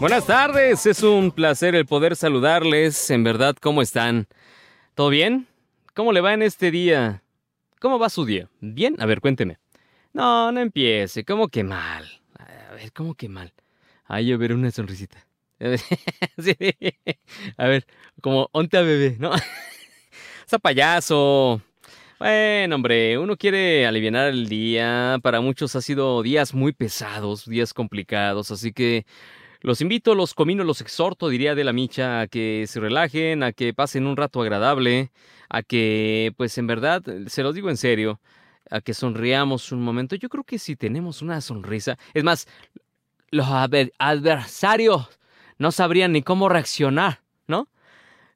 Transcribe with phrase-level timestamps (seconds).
[0.00, 3.10] Buenas tardes, es un placer el poder saludarles.
[3.10, 4.28] En verdad, ¿cómo están?
[4.94, 5.46] ¿Todo bien?
[5.92, 7.22] ¿Cómo le va en este día?
[7.80, 8.48] ¿Cómo va su día?
[8.62, 8.96] ¿Bien?
[8.98, 9.58] A ver, cuénteme.
[10.14, 11.22] No, no empiece.
[11.26, 12.08] ¿Cómo que mal?
[12.38, 13.52] A ver, ¿cómo que mal?
[14.06, 15.26] Ay, a ver, una sonrisita.
[17.58, 17.84] A ver,
[18.22, 19.32] como onta bebé, ¿no?
[20.46, 21.60] Esa payaso.
[22.18, 25.18] Bueno, hombre, uno quiere aliviar el día.
[25.22, 29.04] Para muchos ha sido días muy pesados, días complicados, así que
[29.62, 33.52] los invito, los comino, los exhorto, diría de la micha, a que se relajen, a
[33.52, 35.10] que pasen un rato agradable,
[35.48, 38.20] a que, pues en verdad, se los digo en serio,
[38.70, 40.16] a que sonriamos un momento.
[40.16, 42.48] Yo creo que si tenemos una sonrisa, es más,
[43.30, 43.46] los
[43.98, 45.08] adversarios
[45.58, 47.68] no sabrían ni cómo reaccionar, ¿no?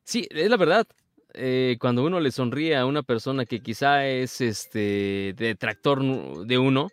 [0.04, 0.86] Sí, es la verdad.
[1.32, 6.90] Eh, cuando uno le sonríe a una persona que quizá es este detractor de uno,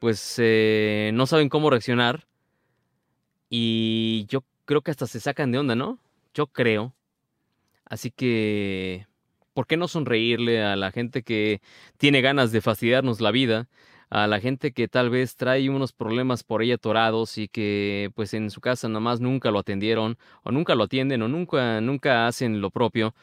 [0.00, 2.27] pues eh, no saben cómo reaccionar
[3.50, 5.98] y yo creo que hasta se sacan de onda, ¿no?
[6.34, 6.94] Yo creo.
[7.84, 9.06] Así que,
[9.54, 11.60] ¿por qué no sonreírle a la gente que
[11.96, 13.68] tiene ganas de fastidiarnos la vida?
[14.10, 18.34] A la gente que tal vez trae unos problemas por ella atorados y que pues
[18.34, 22.26] en su casa nada más nunca lo atendieron o nunca lo atienden o nunca, nunca
[22.26, 23.14] hacen lo propio.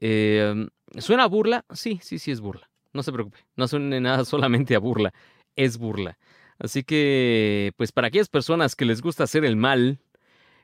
[0.00, 1.64] Em, ¿Suena a burla?
[1.72, 2.70] Sí, sí, sí es burla.
[2.92, 3.38] No se preocupe.
[3.56, 5.12] No suena nada solamente a burla.
[5.56, 6.18] Es burla.
[6.58, 10.00] Así que, pues para aquellas personas que les gusta hacer el mal,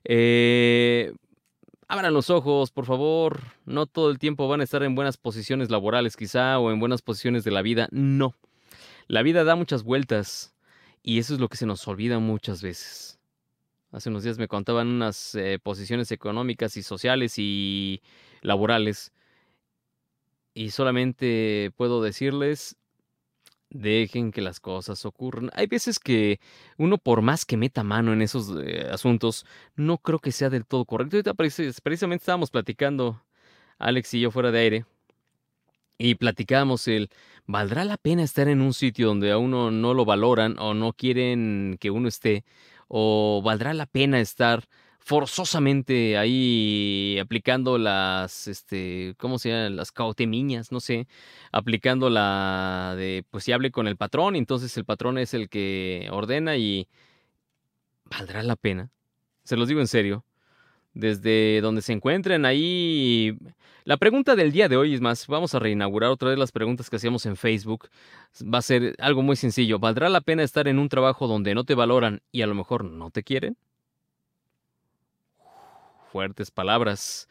[0.05, 1.14] eh,
[1.89, 3.41] abran los ojos, por favor.
[3.64, 7.03] No todo el tiempo van a estar en buenas posiciones laborales quizá o en buenas
[7.03, 7.89] posiciones de la vida.
[7.92, 8.34] No.
[9.06, 10.55] La vida da muchas vueltas
[11.03, 13.20] y eso es lo que se nos olvida muchas veces.
[13.92, 18.03] Hace unos días me contaban unas eh, posiciones económicas y sociales y
[18.42, 19.12] laborales
[20.53, 22.77] y solamente puedo decirles
[23.75, 25.50] Dejen que las cosas ocurran.
[25.53, 26.39] Hay veces que
[26.78, 29.44] uno, por más que meta mano en esos eh, asuntos,
[29.75, 31.16] no creo que sea del todo correcto.
[31.16, 33.20] Ahorita precisamente estábamos platicando,
[33.78, 34.86] Alex y yo fuera de aire,
[35.98, 37.11] y platicábamos el,
[37.47, 40.93] ¿valdrá la pena estar en un sitio donde a uno no lo valoran o no
[40.93, 42.44] quieren que uno esté?
[42.87, 44.69] ¿O valdrá la pena estar
[45.04, 49.69] forzosamente ahí aplicando las, este, ¿cómo se llama?
[49.70, 51.06] Las cautemiñas, no sé,
[51.53, 56.09] aplicando la de, pues si hable con el patrón, entonces el patrón es el que
[56.10, 56.88] ordena y
[58.06, 58.91] valdrá la pena.
[59.44, 60.25] Se los digo en serio.
[60.94, 63.36] Desde donde se encuentren ahí.
[63.84, 66.88] La pregunta del día de hoy es más, vamos a reinaugurar otra vez las preguntas
[66.88, 67.88] que hacíamos en Facebook.
[68.42, 69.81] Va a ser algo muy sencillo.
[69.81, 72.84] ¿Valdrá la pena estar en un trabajo donde no te valoran y a lo mejor
[72.84, 73.56] no te quieren?
[76.14, 77.28] Fuertes palabras.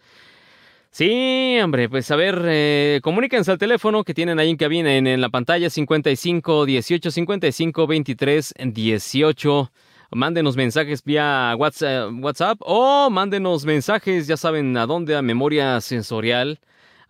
[0.92, 5.08] Sí, hombre, pues a ver, eh, comuníquense al teléfono que tienen ahí en cabina en,
[5.08, 9.72] en la pantalla 55 18 55 23 18.
[10.12, 16.60] Mándenos mensajes vía WhatsApp o mándenos mensajes, ya saben a dónde, a memoria sensorial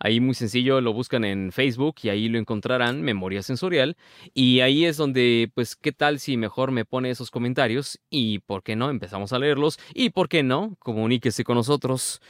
[0.04, 3.96] Ahí muy sencillo lo buscan en Facebook y ahí lo encontrarán, Memoria Sensorial.
[4.34, 7.98] Y ahí es donde, pues, ¿qué tal si mejor me pone esos comentarios?
[8.10, 9.80] Y por qué no, empezamos a leerlos.
[9.94, 12.20] Y por qué no, comuníquese con nosotros.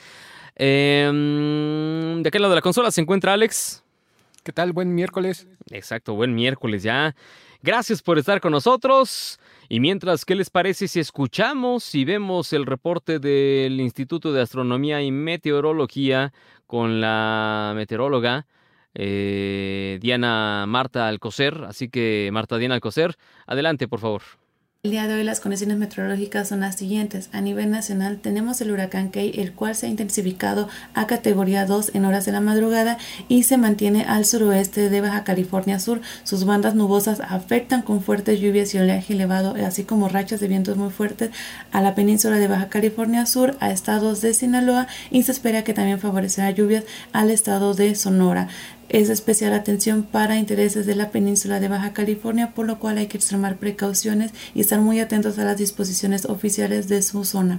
[0.54, 3.82] Em, de aquel lado de la consola se encuentra Alex.
[4.44, 4.72] ¿Qué tal?
[4.72, 5.48] Buen miércoles.
[5.72, 7.16] Exacto, buen miércoles ya.
[7.64, 9.40] Gracias por estar con nosotros.
[9.70, 15.00] Y mientras, ¿qué les parece si escuchamos y vemos el reporte del Instituto de Astronomía
[15.00, 16.34] y Meteorología
[16.66, 18.46] con la meteoróloga
[18.92, 21.64] eh, Diana Marta Alcocer?
[21.66, 23.16] Así que, Marta Diana Alcocer,
[23.46, 24.20] adelante, por favor.
[24.84, 27.30] El día de hoy las condiciones meteorológicas son las siguientes.
[27.32, 31.92] A nivel nacional tenemos el huracán Key, el cual se ha intensificado a categoría 2
[31.94, 36.02] en horas de la madrugada y se mantiene al suroeste de Baja California Sur.
[36.24, 40.76] Sus bandas nubosas afectan con fuertes lluvias y oleaje elevado, así como rachas de vientos
[40.76, 41.30] muy fuertes
[41.72, 45.72] a la península de Baja California Sur, a estados de Sinaloa y se espera que
[45.72, 46.84] también favorecerá lluvias
[47.14, 48.48] al estado de Sonora
[48.94, 53.08] es especial atención para intereses de la península de Baja California, por lo cual hay
[53.08, 57.58] que extremar precauciones y estar muy atentos a las disposiciones oficiales de su zona.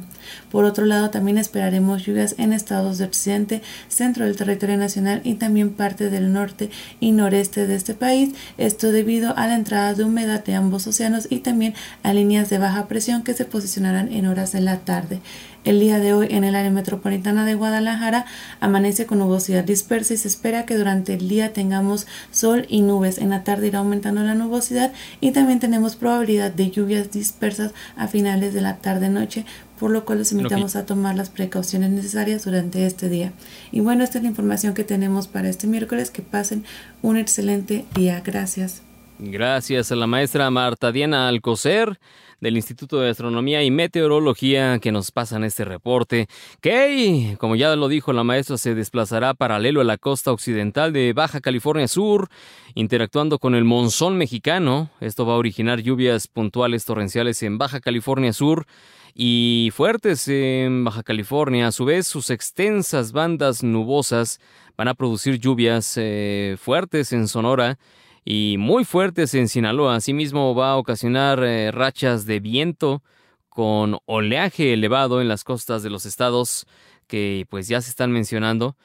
[0.50, 5.34] Por otro lado, también esperaremos lluvias en estados de occidente, centro del territorio nacional y
[5.34, 6.70] también parte del norte
[7.02, 11.28] y noreste de este país, esto debido a la entrada de humedad de ambos océanos
[11.30, 11.74] y también
[12.04, 15.20] a líneas de baja presión que se posicionarán en horas de la tarde.
[15.66, 18.28] El día de hoy en el área metropolitana de Guadalajara
[18.60, 23.18] amanece con nubosidad dispersa y se espera que durante el día tengamos sol y nubes.
[23.18, 28.08] En la tarde irá aumentando la nubosidad y también tenemos probabilidad de lluvias dispersas a
[28.08, 29.44] finales de la tarde-noche,
[29.80, 33.34] por lo cual los invitamos a tomar las precauciones necesarias durante este día.
[33.72, 36.12] Y bueno, esta es la información que tenemos para este miércoles.
[36.12, 36.64] Que pasen
[37.02, 38.22] un excelente día.
[38.24, 38.85] Gracias.
[39.18, 42.00] Gracias a la maestra Marta Diana Alcocer
[42.42, 46.28] del Instituto de Astronomía y Meteorología que nos pasan este reporte.
[46.60, 51.14] Que, como ya lo dijo la maestra, se desplazará paralelo a la costa occidental de
[51.14, 52.28] Baja California Sur,
[52.74, 54.90] interactuando con el monzón mexicano.
[55.00, 58.68] Esto va a originar lluvias puntuales torrenciales en Baja California Sur
[59.14, 61.68] y fuertes en Baja California.
[61.68, 64.42] A su vez, sus extensas bandas nubosas
[64.76, 67.80] van a producir lluvias eh, fuertes en Sonora
[68.26, 69.96] y muy fuertes en Sinaloa.
[69.96, 73.04] Asimismo, va a ocasionar eh, rachas de viento
[73.50, 76.66] con oleaje elevado en las costas de los estados
[77.08, 78.76] que pues ya se están mencionando.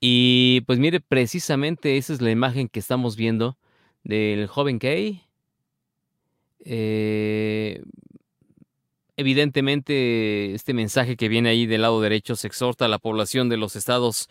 [0.00, 3.56] Y pues mire, precisamente esa es la imagen que estamos viendo
[4.02, 5.22] del joven Kay.
[6.64, 7.82] Eh,
[9.16, 13.56] evidentemente, este mensaje que viene ahí del lado derecho se exhorta a la población de
[13.56, 14.28] los estados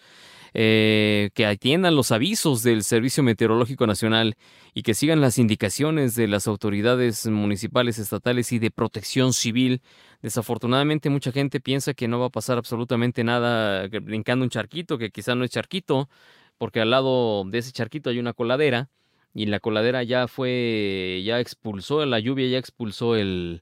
[0.53, 4.35] eh, que atiendan los avisos del Servicio Meteorológico Nacional
[4.73, 9.81] y que sigan las indicaciones de las autoridades municipales, estatales y de protección civil.
[10.21, 15.11] Desafortunadamente mucha gente piensa que no va a pasar absolutamente nada brincando un charquito, que
[15.11, 16.09] quizá no es charquito,
[16.57, 18.89] porque al lado de ese charquito hay una coladera
[19.33, 23.61] y la coladera ya fue, ya expulsó la lluvia, ya expulsó el,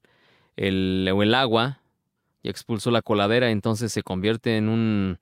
[0.56, 1.82] el, el agua,
[2.44, 5.20] ya expulsó la coladera, entonces se convierte en un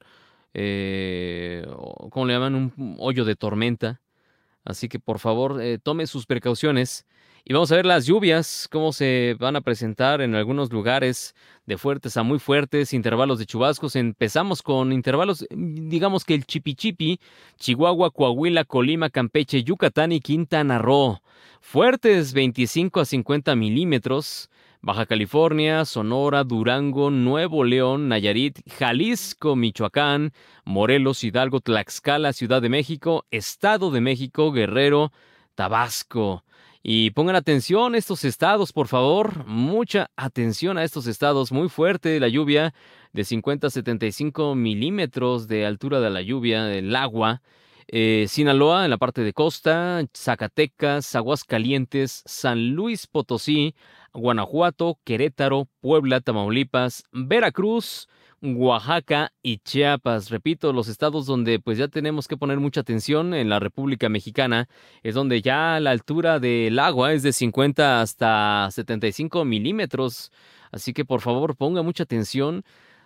[0.54, 1.66] eh,
[2.10, 2.56] ¿cómo le llaman?
[2.56, 4.02] Un hoyo de tormenta.
[4.66, 7.06] Así que por favor eh, tome sus precauciones.
[7.46, 11.36] Y vamos a ver las lluvias, cómo se van a presentar en algunos lugares
[11.66, 13.98] de fuertes a muy fuertes, intervalos de chubascos.
[13.98, 17.20] Empezamos con intervalos, digamos que el Chipichipi,
[17.58, 21.20] Chihuahua, Coahuila, Colima, Campeche, Yucatán y Quintana Roo.
[21.60, 24.50] Fuertes 25 a 50 milímetros.
[24.86, 30.34] Baja California, Sonora, Durango, Nuevo León, Nayarit, Jalisco, Michoacán,
[30.66, 35.14] Morelos, Hidalgo, Tlaxcala, Ciudad de México, Estado de México, Guerrero,
[35.56, 36.44] Tabasco.
[36.84, 39.46] Y pongan atención a estos estados, por favor.
[39.46, 41.54] Mucha atención a estos estados.
[41.54, 42.74] Muy fuerte la lluvia,
[43.14, 47.42] de 50 a 75 milímetros de altura de la lluvia, del agua.
[47.88, 53.76] Eh, Sinaloa en la parte de costa, Zacatecas, Aguascalientes, San Luis Potosí,
[54.14, 58.08] Guanajuato, Querétaro, Puebla, Tamaulipas, Veracruz,
[58.42, 60.30] Oaxaca y Chiapas.
[60.30, 64.68] Repito, los estados donde pues ya tenemos que poner mucha atención en la República Mexicana
[65.02, 70.32] es donde ya la altura del agua es de 50 hasta 75 milímetros.
[70.72, 72.64] Así que por favor ponga mucha atención.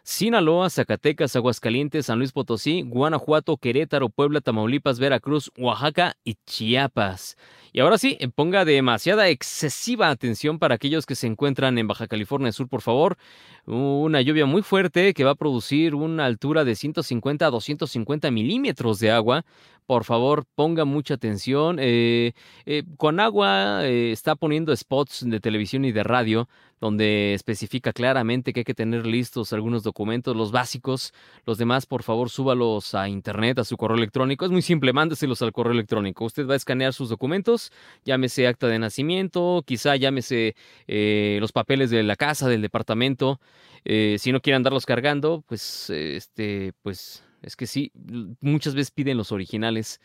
[0.09, 7.35] Sinaloa, Zacatecas, Aguascalientes, San Luis Potosí, Guanajuato, Querétaro, Puebla, Tamaulipas, Veracruz, Oaxaca y Chiapas.
[7.73, 12.07] Y ahora sí, eh, ponga demasiada excesiva atención para aquellos que se encuentran en Baja
[12.07, 13.17] California Sur, por favor.
[13.65, 18.99] Una lluvia muy fuerte que va a producir una altura de 150 a 250 milímetros
[18.99, 19.43] de agua.
[19.85, 21.79] Por favor, ponga mucha atención.
[21.81, 22.31] Eh,
[22.65, 26.47] eh, con agua está poniendo spots de televisión y de radio
[26.79, 31.13] donde especifica claramente que hay que tener listos algunos documentos, los básicos.
[31.45, 34.45] Los demás, por favor, súbalos a internet, a su correo electrónico.
[34.45, 36.25] Es muy simple, mándeselos al correo electrónico.
[36.25, 37.71] Usted va a escanear sus documentos,
[38.05, 40.55] llámese acta de nacimiento, quizá llámese
[40.87, 43.39] eh, los papeles de la casa, del departamento.
[43.85, 47.91] Eh, si no quiere andarlos cargando, pues, este, pues, es que sí,
[48.41, 49.99] muchas veces piden los originales.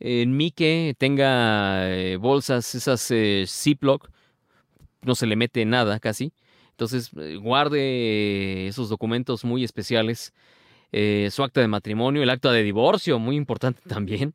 [0.00, 3.12] En mi que tenga eh, bolsas, esas
[3.46, 4.08] Ziploc,
[5.04, 6.32] no se le mete nada casi.
[6.74, 10.32] Entonces, eh, guarde esos documentos muy especiales.
[10.90, 14.34] Eh, su acta de matrimonio, el acta de divorcio, muy importante también.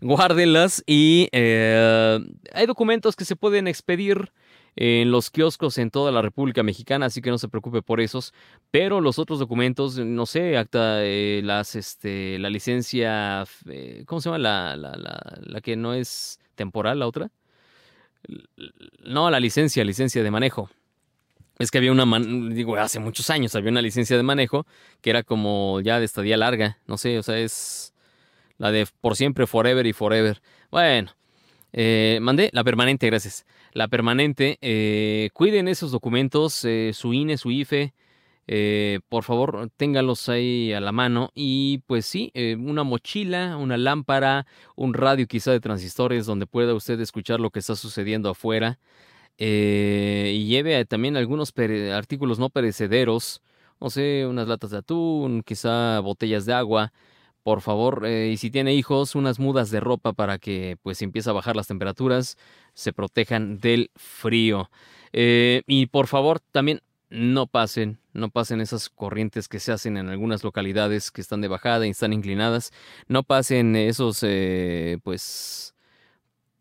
[0.00, 2.18] Guárdenlas y eh,
[2.52, 4.32] hay documentos que se pueden expedir
[4.78, 8.34] en los kioscos en toda la República Mexicana, así que no se preocupe por esos.
[8.70, 13.44] Pero los otros documentos, no sé, acta, las, este, la licencia,
[14.04, 14.38] ¿cómo se llama?
[14.38, 17.30] La, la, la, la que no es temporal, la otra.
[19.04, 20.70] No, la licencia, licencia de manejo.
[21.58, 22.04] Es que había una,
[22.50, 24.66] digo, hace muchos años había una licencia de manejo
[25.00, 27.94] que era como ya de estadía larga, no sé, o sea, es
[28.58, 30.42] la de por siempre, forever y forever.
[30.70, 31.12] Bueno,
[31.72, 33.46] eh, mandé la permanente, gracias.
[33.72, 37.94] La permanente, eh, cuiden esos documentos, eh, su INE, su IFE,
[38.48, 41.30] eh, por favor, ténganlos ahí a la mano.
[41.34, 46.74] Y pues sí, eh, una mochila, una lámpara, un radio quizá de transistores donde pueda
[46.74, 48.78] usted escuchar lo que está sucediendo afuera.
[49.38, 51.52] Eh, y lleve también algunos
[51.94, 53.42] artículos no perecederos,
[53.80, 56.92] no sé, unas latas de atún, quizá botellas de agua.
[57.42, 61.32] Por favor, y si tiene hijos, unas mudas de ropa para que pues empiece a
[61.32, 62.36] bajar las temperaturas,
[62.74, 64.70] se protejan del frío.
[65.12, 70.42] y por favor, también no pasen, no pasen esas corrientes que se hacen en algunas
[70.42, 72.72] localidades que están de bajada y están inclinadas,
[73.08, 75.74] no pasen esos, eh, pues,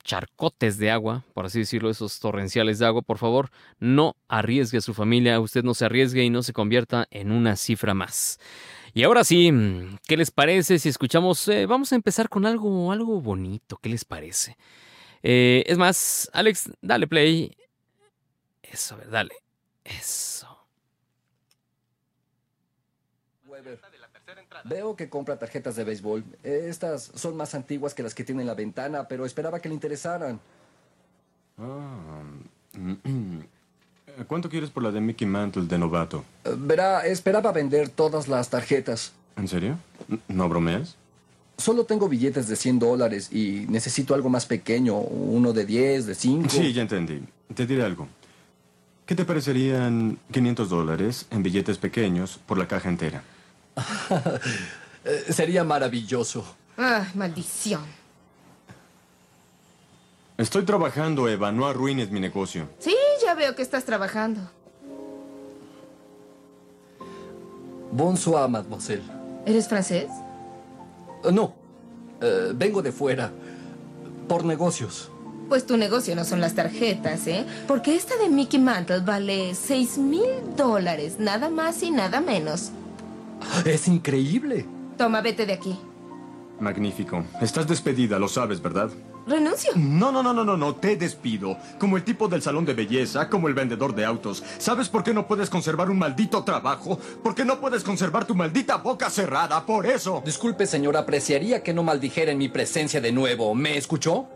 [0.03, 3.49] charcotes de agua, por así decirlo, esos torrenciales de agua, por favor,
[3.79, 7.55] no arriesgue a su familia, usted no se arriesgue y no se convierta en una
[7.55, 8.39] cifra más.
[8.93, 9.51] Y ahora sí,
[10.07, 11.47] ¿qué les parece si escuchamos?
[11.47, 14.57] Eh, vamos a empezar con algo, algo bonito, ¿qué les parece?
[15.23, 17.51] Eh, es más, Alex, dale play.
[18.61, 19.44] Eso, dale.
[19.85, 20.47] Eso.
[24.65, 26.23] Veo que compra tarjetas de béisbol.
[26.43, 29.75] Estas son más antiguas que las que tiene en la ventana, pero esperaba que le
[29.75, 30.39] interesaran.
[31.57, 32.23] Ah,
[34.27, 36.23] ¿Cuánto quieres por la de Mickey Mantle de novato?
[36.43, 39.13] Eh, verá, esperaba vender todas las tarjetas.
[39.37, 39.77] ¿En serio?
[40.27, 40.95] ¿No bromeas?
[41.57, 46.15] Solo tengo billetes de 100 dólares y necesito algo más pequeño, uno de 10, de
[46.15, 46.49] 5.
[46.49, 47.21] Sí, ya entendí.
[47.53, 48.07] Te diré algo.
[49.05, 53.23] ¿Qué te parecerían 500 dólares en billetes pequeños por la caja entera?
[55.07, 56.43] Eh, sería maravilloso.
[56.79, 57.83] Ah, maldición.
[60.35, 61.51] Estoy trabajando, Eva.
[61.51, 62.67] No arruines mi negocio.
[62.79, 64.41] Sí, ya veo que estás trabajando.
[67.91, 69.03] Bonsoir, mademoiselle.
[69.45, 70.09] ¿Eres francés?
[71.23, 71.43] Uh, no.
[71.43, 73.31] Uh, vengo de fuera.
[74.27, 75.11] Por negocios.
[75.49, 77.45] Pues tu negocio no son las tarjetas, ¿eh?
[77.67, 82.71] Porque esta de Mickey Mantle vale 6 mil dólares, nada más y nada menos.
[83.65, 84.65] Es increíble.
[84.97, 85.77] Toma, vete de aquí.
[86.59, 87.23] Magnífico.
[87.41, 88.89] Estás despedida, lo sabes, ¿verdad?
[89.27, 89.71] Renuncio.
[89.75, 91.57] No, no, no, no, no, no, te despido.
[91.79, 94.43] Como el tipo del salón de belleza, como el vendedor de autos.
[94.59, 96.99] ¿Sabes por qué no puedes conservar un maldito trabajo?
[97.23, 100.21] Porque no puedes conservar tu maldita boca cerrada, por eso.
[100.23, 103.55] Disculpe, señor, apreciaría que no maldijera en mi presencia de nuevo.
[103.55, 104.27] ¿Me escuchó?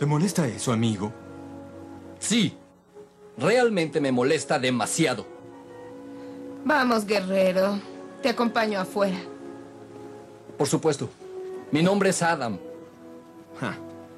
[0.00, 1.12] ¿Te molesta eso, amigo?
[2.18, 2.56] Sí.
[3.36, 5.26] Realmente me molesta demasiado.
[6.64, 7.78] Vamos, guerrero.
[8.22, 9.18] Te acompaño afuera.
[10.56, 11.10] Por supuesto.
[11.70, 12.58] Mi nombre es Adam.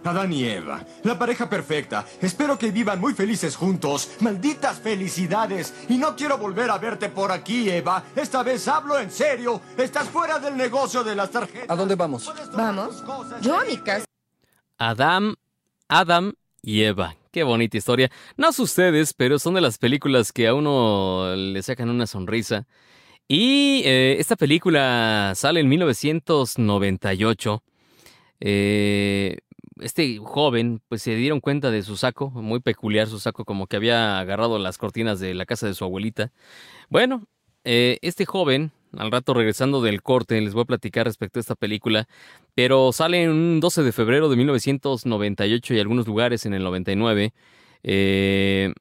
[0.05, 2.05] Adán y Eva, la pareja perfecta.
[2.21, 4.13] Espero que vivan muy felices juntos.
[4.21, 5.75] Malditas felicidades.
[5.89, 8.05] Y no quiero volver a verte por aquí, Eva.
[8.15, 9.61] Esta vez hablo en serio.
[9.77, 11.69] Estás fuera del negocio de las tarjetas.
[11.69, 12.33] ¿A dónde vamos?
[12.55, 13.03] Vamos.
[13.41, 14.05] Yo a mi casa.
[14.79, 15.35] Adam,
[15.93, 16.33] Adam
[16.63, 17.17] y Eva.
[17.31, 18.11] Qué bonita historia.
[18.39, 22.67] No sé ustedes, pero son de las películas que a uno le sacan una sonrisa.
[23.29, 27.63] Y eh, esta película sale en 1998.
[28.41, 29.37] Eh,
[29.81, 33.77] este joven, pues se dieron cuenta de su saco, muy peculiar su saco, como que
[33.77, 36.33] había agarrado las cortinas de la casa de su abuelita.
[36.89, 37.27] Bueno,
[37.65, 41.55] eh, este joven, al rato regresando del corte, les voy a platicar respecto a esta
[41.55, 42.09] película,
[42.55, 47.33] pero sale en un 12 de febrero de 1998 y algunos lugares en el 99.
[47.83, 48.73] Eh,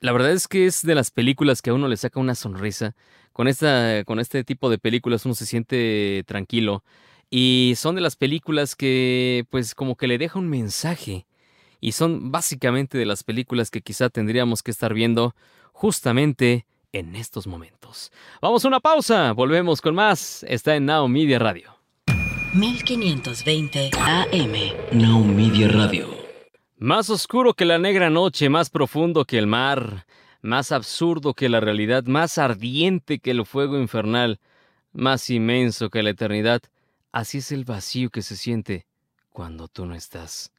[0.00, 2.94] la verdad es que es de las películas que a uno le saca una sonrisa.
[3.32, 6.84] Con, esta, con este tipo de películas uno se siente tranquilo.
[7.28, 11.26] Y son de las películas que pues como que le deja un mensaje.
[11.80, 15.34] Y son básicamente de las películas que quizá tendríamos que estar viendo
[15.72, 16.66] justamente
[16.98, 18.10] en estos momentos.
[18.40, 20.44] Vamos a una pausa, volvemos con más.
[20.48, 21.76] Está en Now Media Radio.
[22.54, 24.52] 1520 AM
[24.92, 26.08] Now Media Radio.
[26.78, 30.06] Más oscuro que la negra noche, más profundo que el mar,
[30.42, 34.40] más absurdo que la realidad, más ardiente que el fuego infernal,
[34.92, 36.62] más inmenso que la eternidad.
[37.12, 38.86] Así es el vacío que se siente
[39.30, 40.52] cuando tú no estás.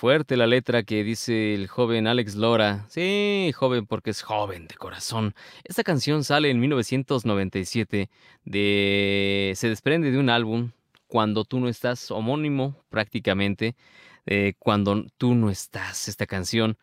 [0.00, 2.86] Fuerte la letra que dice el joven Alex Lora.
[2.88, 5.34] Sí, joven porque es joven de corazón.
[5.62, 8.08] Esta canción sale en 1997
[8.46, 10.70] de se desprende de un álbum
[11.06, 13.76] Cuando tú no estás homónimo prácticamente
[14.24, 16.78] eh, Cuando tú no estás esta canción.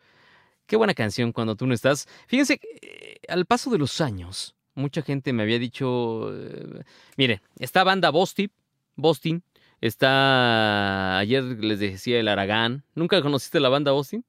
[0.66, 2.06] Qué buena canción Cuando tú no estás.
[2.28, 6.84] Fíjense eh, al paso de los años mucha gente me había dicho, eh,
[7.16, 8.52] mire, esta banda Boston,
[8.94, 9.42] Boston,
[9.80, 14.24] está, ayer les decía el Aragán, ¿nunca conociste la banda Boston?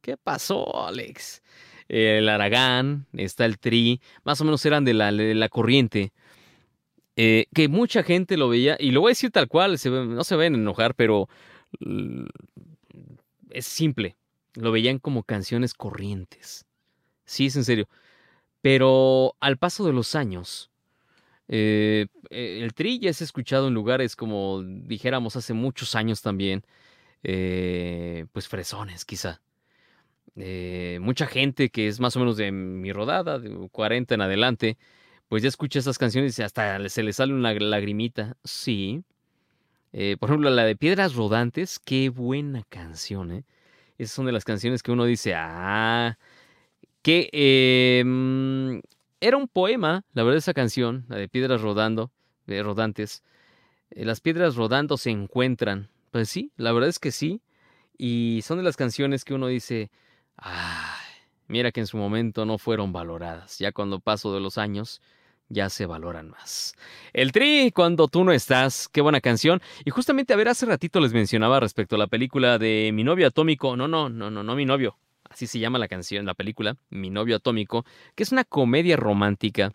[0.00, 1.42] ¿Qué pasó, Alex?
[1.88, 6.12] El Aragán, está el Tri, más o menos eran de la, de la corriente.
[7.16, 10.36] Eh, que mucha gente lo veía, y lo voy a decir tal cual, no se
[10.36, 11.28] ven enojar, pero
[13.50, 14.16] es simple.
[14.54, 16.66] Lo veían como canciones corrientes.
[17.24, 17.88] Sí, es en serio.
[18.62, 20.69] Pero al paso de los años,
[21.52, 26.64] eh, eh, el tri ya es escuchado en lugares como dijéramos hace muchos años también,
[27.24, 29.40] eh, pues fresones quizá.
[31.00, 34.78] mucha gente que es más o menos de mi rodada, de 40 en adelante,
[35.28, 38.36] pues ya escucha esas canciones y hasta se le sale una lagrimita.
[38.44, 39.02] Sí.
[40.20, 43.44] por ejemplo, la de Piedras Rodantes, qué buena canción.
[43.98, 46.16] Esas son de las canciones que uno dice, ah,
[47.02, 48.80] que em,
[49.20, 52.10] era un poema, la verdad, esa canción, la de Piedras Rodando,
[52.46, 53.22] de Rodantes,
[53.90, 55.88] Eh, las piedras rodando se encuentran.
[56.12, 57.42] Pues sí, la verdad es que sí.
[57.98, 59.90] Y son de las canciones que uno dice,
[60.36, 61.04] ay,
[61.48, 63.58] mira que en su momento no fueron valoradas.
[63.58, 65.00] Ya cuando paso de los años,
[65.48, 66.74] ya se valoran más.
[67.12, 69.60] El Tri, cuando tú no estás, qué buena canción.
[69.84, 73.26] Y justamente, a ver, hace ratito les mencionaba respecto a la película de Mi novio
[73.26, 73.76] atómico.
[73.76, 74.96] No, no, no, no, no mi novio.
[75.30, 79.72] Así se llama la canción, la película, Mi novio atómico, que es una comedia romántica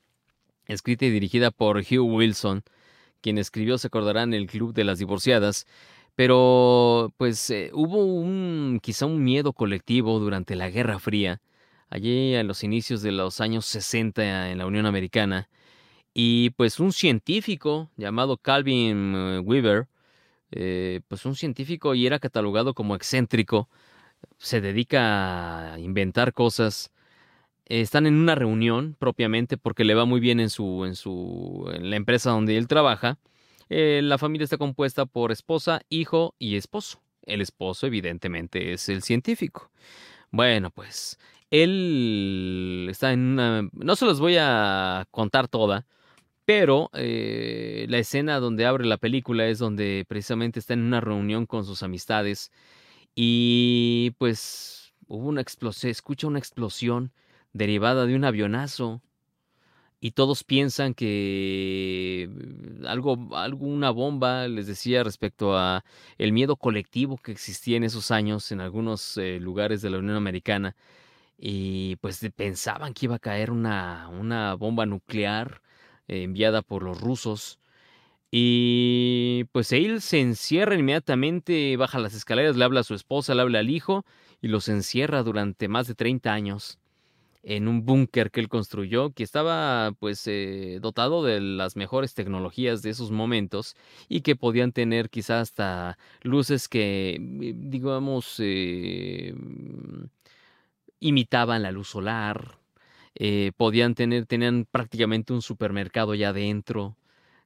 [0.68, 2.64] escrita y dirigida por Hugh Wilson,
[3.22, 5.66] quien escribió, se acordarán, El Club de las Divorciadas.
[6.16, 11.42] Pero, pues, eh, hubo un, quizá un miedo colectivo durante la Guerra Fría,
[11.90, 15.50] allí en los inicios de los años 60 en la Unión Americana,
[16.14, 19.88] y pues un científico llamado Calvin eh, Weaver,
[20.52, 23.70] eh, pues un científico y era catalogado como excéntrico,
[24.38, 26.92] se dedica a inventar cosas.
[27.66, 31.90] Están en una reunión propiamente porque le va muy bien en su, en su, en
[31.90, 33.18] la empresa donde él trabaja.
[33.70, 37.02] Eh, la familia está compuesta por esposa, hijo y esposo.
[37.24, 39.72] El esposo, evidentemente, es el científico.
[40.32, 41.18] Bueno, pues
[41.50, 43.70] él está en una.
[43.74, 45.86] No se los voy a contar toda,
[46.46, 51.46] pero eh, la escena donde abre la película es donde precisamente está en una reunión
[51.46, 52.52] con sus amistades
[53.16, 57.12] y pues hubo una explosión, escucha una explosión
[57.54, 59.02] derivada de un avionazo
[60.00, 65.84] y todos piensan que mm, algo, alguna bomba, les decía respecto a
[66.18, 70.16] el miedo colectivo que existía en esos años en algunos eh, lugares de la Unión
[70.18, 70.76] Americana
[71.38, 75.62] y pues pensaban que iba a caer una, una bomba nuclear
[76.08, 77.60] eh, enviada por los rusos.
[78.32, 83.42] Y pues él se encierra inmediatamente, baja las escaleras, le habla a su esposa, le
[83.42, 84.06] habla al hijo
[84.42, 86.80] y los encierra durante más de 30 años
[87.44, 92.82] en un búnker que él construyó, que estaba pues eh, dotado de las mejores tecnologías
[92.82, 93.76] de esos momentos
[94.10, 99.36] y que podían tener quizás hasta luces que, mm, digamos, eh,
[101.00, 102.58] imitaban la luz solar,
[103.16, 106.98] eh, podían tener, tenían prácticamente un supermercado ya adentro,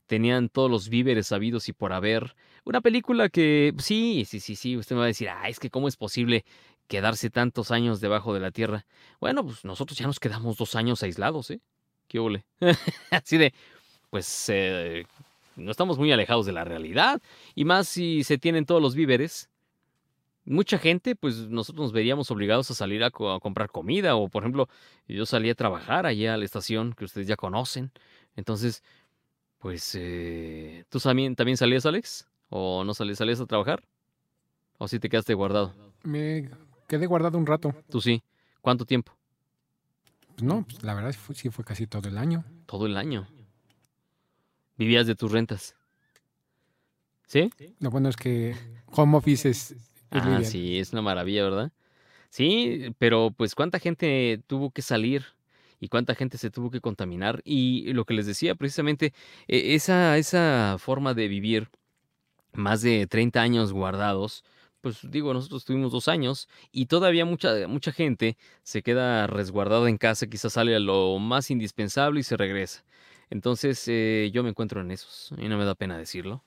[0.09, 2.35] tenían todos los víveres sabidos y por haber.
[2.65, 5.69] Una película que, sí, sí, sí, sí, usted me va a decir, ah, es que
[5.69, 6.43] cómo es posible
[6.87, 8.87] quedarse tantos años debajo de la tierra.
[9.21, 11.61] Bueno, pues nosotros ya nos quedamos dos años aislados, ¿eh?
[12.07, 12.43] Qué ole.
[13.11, 13.53] Así de,
[14.09, 15.05] pues, eh,
[15.55, 17.21] no estamos muy alejados de la realidad.
[17.53, 19.47] Y más si se tienen todos los víveres,
[20.43, 24.69] mucha gente, pues nosotros nos veríamos obligados a salir a, comprar comida o, por ejemplo,
[25.07, 27.91] yo salí a trabajar allá a la estación que ustedes ya conocen.
[28.35, 28.83] Entonces,
[29.59, 32.27] pues, eh, ¿tú también, también salías, Alex?
[32.49, 33.83] ¿O no salías, salías a trabajar?
[34.77, 35.75] ¿O sí te quedaste guardado?
[36.03, 36.49] Me
[36.87, 37.75] quedé guardado un rato.
[37.89, 38.23] ¿Tú sí?
[38.61, 39.13] ¿Cuánto tiempo?
[40.29, 42.43] Pues no, pues la verdad sí fue casi todo el año.
[42.65, 43.27] Todo el año.
[44.77, 45.75] ¿Vivías de tus rentas?
[47.27, 47.51] ¿Sí?
[47.79, 48.55] Lo bueno es que
[48.87, 49.75] home office es
[50.11, 51.71] Ah, sí, es una maravilla, ¿verdad?
[52.29, 55.25] Sí, pero pues cuánta gente tuvo que salir
[55.79, 57.41] y cuánta gente se tuvo que contaminar.
[57.45, 59.13] Y lo que les decía, precisamente,
[59.47, 61.69] e, esa, esa forma de vivir
[62.53, 64.43] más de 30 años guardados,
[64.81, 69.97] pues digo, nosotros tuvimos dos años y todavía mucha, mucha gente se queda resguardada en
[69.97, 72.85] casa, quizás sale a lo más indispensable y se regresa.
[73.29, 76.43] Entonces eh, yo me encuentro en esos y no me da pena decirlo.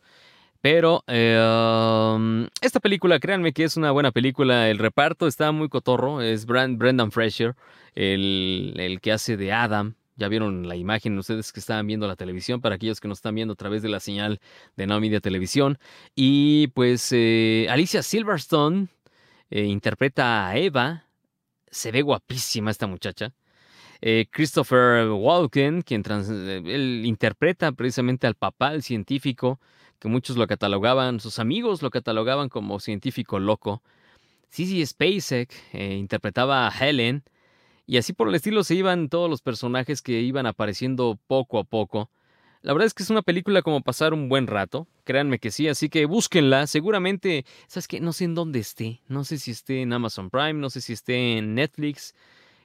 [0.62, 4.70] Pero em, esta película, créanme que es una buena película.
[4.70, 6.22] El reparto está muy cotorro.
[6.22, 7.56] Es Brendan Fraser,
[7.96, 9.96] el, el, que hace de Adam.
[10.14, 13.34] Ya vieron la imagen ustedes que estaban viendo la televisión, para aquellos que nos están
[13.34, 14.40] viendo a través de la señal
[14.76, 15.78] de Now Media Televisión.
[16.14, 18.86] Y pues eh, Alicia Silverstone
[19.50, 21.06] eh, interpreta a Eva.
[21.72, 23.34] Se ve guapísima esta muchacha.
[24.00, 26.04] Eh, Christopher Walken, quien
[26.66, 29.58] él interpreta precisamente al papá, el científico
[30.02, 33.84] que muchos lo catalogaban, sus amigos lo catalogaban como científico loco.
[34.50, 37.22] Sissy Spacek eh, interpretaba a Helen,
[37.86, 41.62] y así por el estilo se iban todos los personajes que iban apareciendo poco a
[41.62, 42.10] poco.
[42.62, 45.68] La verdad es que es una película como pasar un buen rato, créanme que sí,
[45.68, 48.00] así que búsquenla, seguramente, ¿sabes qué?
[48.00, 50.94] No sé en dónde esté, no sé si esté en Amazon Prime, no sé si
[50.94, 52.16] esté en Netflix,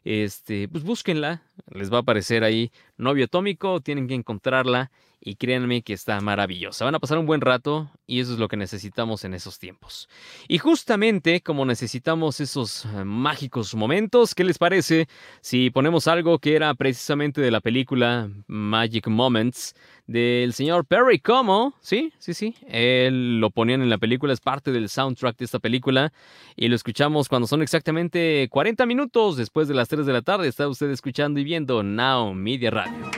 [0.03, 5.81] este, pues búsquenla, les va a aparecer ahí Novio Atómico, tienen que encontrarla y créanme
[5.81, 6.85] que está maravillosa.
[6.85, 10.07] Van a pasar un buen rato y eso es lo que necesitamos en esos tiempos.
[10.47, 15.07] Y justamente como necesitamos esos eh, mágicos momentos, ¿qué les parece
[15.41, 19.75] si ponemos algo que era precisamente de la película Magic Moments
[20.05, 21.73] del señor Perry Como?
[21.81, 22.55] Sí, sí, sí.
[22.67, 26.13] Él lo ponían en la película, es parte del soundtrack de esta película
[26.55, 30.47] y lo escuchamos cuando son exactamente 40 minutos después de las 3 de la tarde.
[30.47, 33.11] Está usted escuchando y viendo Now Media Radio.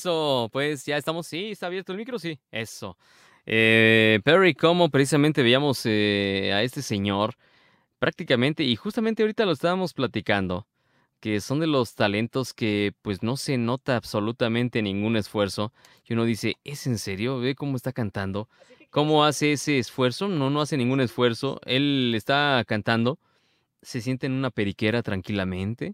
[0.00, 2.96] Eso, pues ya estamos, sí, está abierto el micro, sí, eso.
[3.44, 7.34] Eh, Perry, como precisamente veíamos eh, a este señor,
[7.98, 10.66] prácticamente, y justamente ahorita lo estábamos platicando,
[11.20, 15.70] que son de los talentos que pues no se nota absolutamente ningún esfuerzo,
[16.06, 17.38] y uno dice, ¿es en serio?
[17.38, 18.48] ¿Ve cómo está cantando?
[18.88, 20.28] ¿Cómo hace ese esfuerzo?
[20.28, 23.18] No, no hace ningún esfuerzo, él está cantando,
[23.82, 25.92] se siente en una periquera tranquilamente,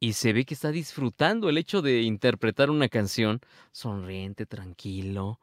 [0.00, 3.40] y se ve que está disfrutando el hecho de interpretar una canción
[3.72, 5.40] sonriente, tranquilo.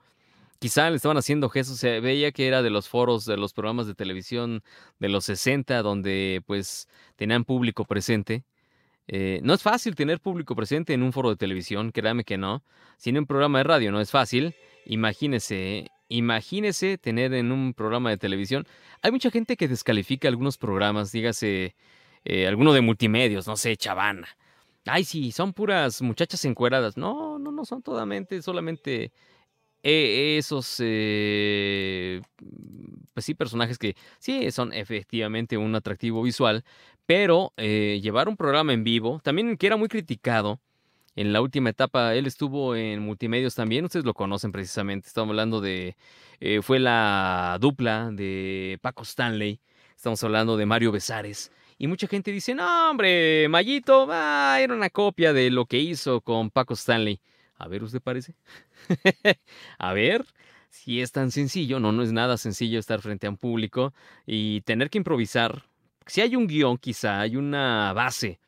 [0.60, 3.88] Quizá le estaban haciendo gestos, se veía que era de los foros de los programas
[3.88, 4.64] de televisión
[5.00, 8.46] de los 60, donde pues tenían público presente.
[9.08, 12.64] Eh, no es fácil tener público presente en un foro de televisión, créame que no.
[12.98, 18.12] Si en un programa de radio no es fácil, imagínese, imagínese tener en un programa
[18.12, 18.66] de televisión.
[19.02, 21.76] Hay mucha gente que descalifica algunos programas, dígase
[22.24, 24.30] eh, alguno de multimedios, no sé, Chavana.
[24.86, 26.98] Ay, sí, son puras muchachas encueradas.
[26.98, 29.12] No, no, no son totalmente, solamente
[29.84, 32.22] eh, esos, eh,
[33.14, 36.64] pues sí, personajes que sí son efectivamente un atractivo visual,
[37.06, 40.62] pero eh, llevar un programa en vivo, también que era muy criticado.
[41.16, 45.62] En la última etapa, él estuvo en multimedios también, ustedes lo conocen precisamente, estamos hablando
[45.62, 45.96] de,
[46.40, 49.62] eh, fue la dupla de Paco Stanley,
[49.96, 51.52] estamos hablando de Mario Besares.
[51.78, 56.22] Y mucha gente dice, no, hombre, Mayito, ah, era una copia de lo que hizo
[56.22, 57.20] con Paco Stanley.
[57.58, 58.36] A ver, ¿usted parece?
[59.78, 60.26] a ver,
[60.70, 63.94] si es tan sencillo, no, no es nada sencillo estar frente a un público
[64.26, 65.64] y tener que improvisar.
[66.06, 68.40] Si hay un guion, quizá hay una base.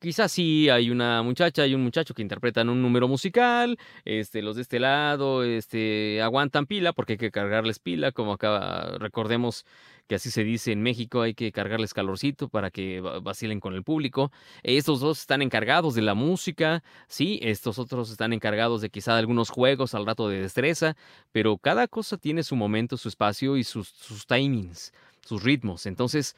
[0.00, 4.56] Quizás sí hay una muchacha y un muchacho que interpretan un número musical, este, los
[4.56, 9.66] de este lado, este, aguantan pila porque hay que cargarles pila, como acá recordemos
[10.08, 13.84] que así se dice en México, hay que cargarles calorcito para que vacilen con el
[13.84, 14.32] público.
[14.62, 19.50] Estos dos están encargados de la música, sí, estos otros están encargados de quizá algunos
[19.50, 20.96] juegos al rato de destreza,
[21.30, 23.92] pero cada cosa tiene su momento, su espacio y sus
[24.26, 24.94] timings,
[25.26, 25.84] sus ritmos.
[25.84, 26.36] Entonces,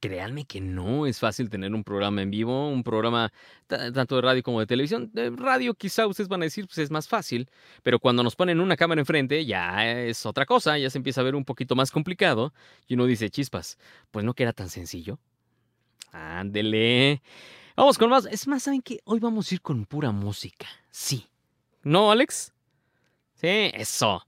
[0.00, 3.32] Créanme que no es fácil tener un programa en vivo, un programa
[3.66, 5.10] tanto de radio como de televisión.
[5.12, 7.48] De radio quizá ustedes van a decir, pues es más fácil,
[7.82, 11.24] pero cuando nos ponen una cámara enfrente ya es otra cosa, ya se empieza a
[11.24, 12.52] ver un poquito más complicado
[12.86, 13.78] y uno dice, chispas,
[14.10, 15.18] pues no que era tan sencillo.
[16.12, 17.22] Ándele.
[17.76, 18.26] Vamos con más.
[18.26, 19.00] Es más, ¿saben qué?
[19.04, 20.66] Hoy vamos a ir con pura música.
[20.90, 21.26] Sí.
[21.82, 22.52] ¿No, Alex?
[23.34, 24.24] Sí, eso.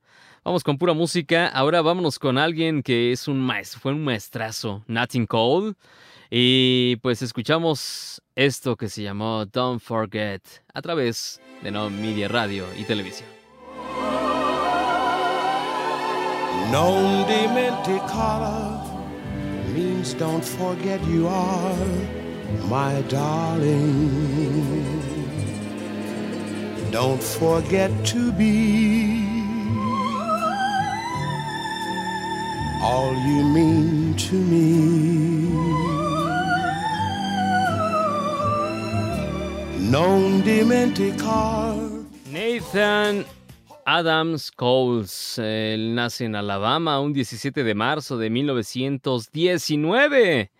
[0.46, 1.48] Vamos con pura música.
[1.48, 5.74] Ahora vámonos con alguien que es un maestro, fue un maestrazo, Nothing Cole.
[6.30, 12.64] Y pues escuchamos esto que se llamó Don't Forget a través de No Media Radio
[12.78, 13.28] y Televisión.
[16.70, 17.26] Non
[19.74, 21.74] means don't forget you are
[22.68, 24.12] my darling.
[26.92, 29.25] Don't forget to be
[32.86, 35.48] all you mean to me.
[39.90, 41.74] Non dimenticar.
[42.30, 43.24] Nathan
[43.84, 45.36] Adams Coles.
[45.38, 50.52] Él nace en Alabama un 17 de marzo de 1919.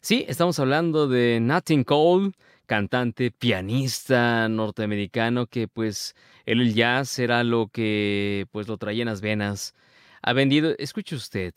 [0.00, 2.32] Sí, estamos hablando de Nathan Cole,
[2.66, 9.22] cantante, pianista norteamericano que pues el jazz era lo que pues lo traía en las
[9.22, 9.74] venas.
[10.22, 11.52] Ha vendido, escuche usted,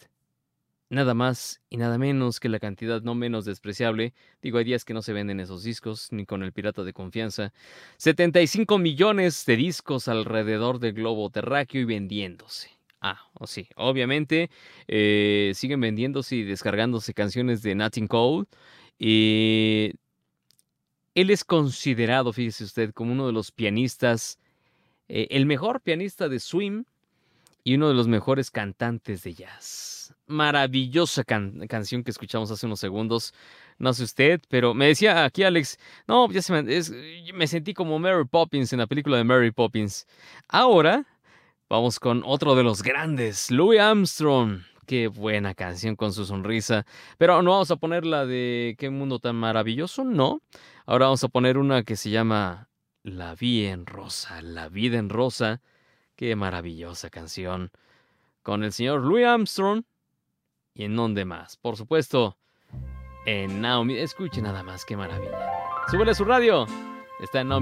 [0.89, 4.93] nada más y nada menos que la cantidad no menos despreciable, digo, hay días que
[4.95, 7.53] no se venden esos discos, ni con el pirata de confianza,
[7.97, 12.71] 75 millones de discos alrededor del globo terráqueo y vendiéndose.
[13.01, 14.49] Ah, o sí, obviamente
[14.87, 18.47] eh, siguen vendiéndose y descargándose canciones de Nothing Cole.
[18.97, 19.91] Y
[21.13, 24.39] él es considerado, fíjese usted, como uno de los pianistas,
[25.07, 26.85] eh, el mejor pianista de swing
[27.65, 30.15] y uno de los mejores cantantes de jazz.
[30.27, 33.33] Maravillosa canción que escuchamos hace unos segundos.
[33.79, 36.63] No sé usted, pero me decía aquí Alex, no, ya se me,
[37.33, 40.05] me sentí como Mary Poppins en la película de Mary Poppins.
[40.47, 41.07] Ahora
[41.67, 44.61] vamos con otro de los grandes, Louis Armstrong.
[44.85, 46.85] Qué buena canción con su sonrisa.
[47.17, 50.43] Pero no vamos a poner la de Qué mundo tan maravilloso, no.
[50.85, 52.69] Ahora vamos a poner una que se llama
[53.01, 55.63] La vida en rosa, La vida en rosa
[56.15, 57.71] Qué maravillosa canción.
[58.41, 59.83] Con el señor Louis Armstrong.
[60.73, 61.57] ¿Y en dónde más?
[61.57, 62.37] Por supuesto,
[63.25, 65.51] en Now Escuche nada más, qué maravilla.
[65.89, 66.65] Súbele a su radio.
[67.19, 67.61] Está en Now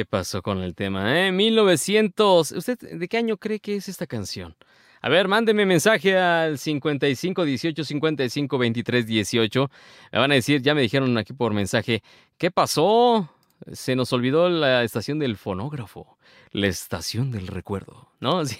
[0.00, 1.26] ¿Qué pasó con el tema?
[1.26, 1.30] Eh?
[1.30, 2.52] 1900.
[2.52, 4.56] ¿Usted de qué año cree que es esta canción?
[5.02, 9.70] A ver, mándeme mensaje al 55 18 55 23 18.
[10.10, 12.02] Me van a decir, ya me dijeron aquí por mensaje,
[12.38, 13.28] ¿qué pasó?
[13.72, 16.18] Se nos olvidó la estación del fonógrafo,
[16.50, 18.44] la estación del recuerdo, ¿no?
[18.46, 18.58] Sí.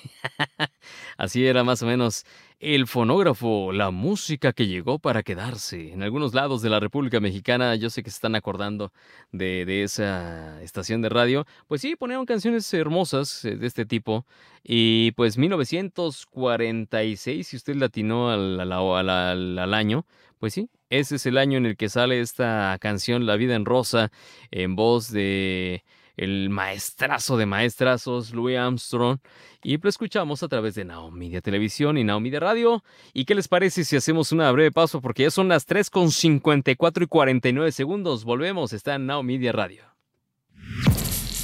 [1.16, 2.24] Así era más o menos
[2.60, 5.92] el fonógrafo, la música que llegó para quedarse.
[5.92, 8.92] En algunos lados de la República Mexicana yo sé que se están acordando
[9.32, 11.46] de, esa estación de radio.
[11.68, 14.26] Pues sí, ponían canciones hermosas eh, de este tipo.
[14.62, 20.04] Y pues 1946, si usted latinó al, al año,
[20.40, 23.66] pues sí, ese es el año en el que sale esta canción La vida en
[23.66, 24.10] rosa
[24.50, 25.84] en voz de
[26.16, 29.20] el maestrazo de maestrazos, Louis Armstrong,
[29.62, 32.82] y lo escuchamos a través de Now Media Televisión y Now Media Radio.
[33.14, 35.00] ¿Y qué les parece si hacemos una breve paso?
[35.00, 38.24] Porque ya son las 3 con 54 y 49 segundos.
[38.24, 39.84] Volvemos, está en Now Media Radio.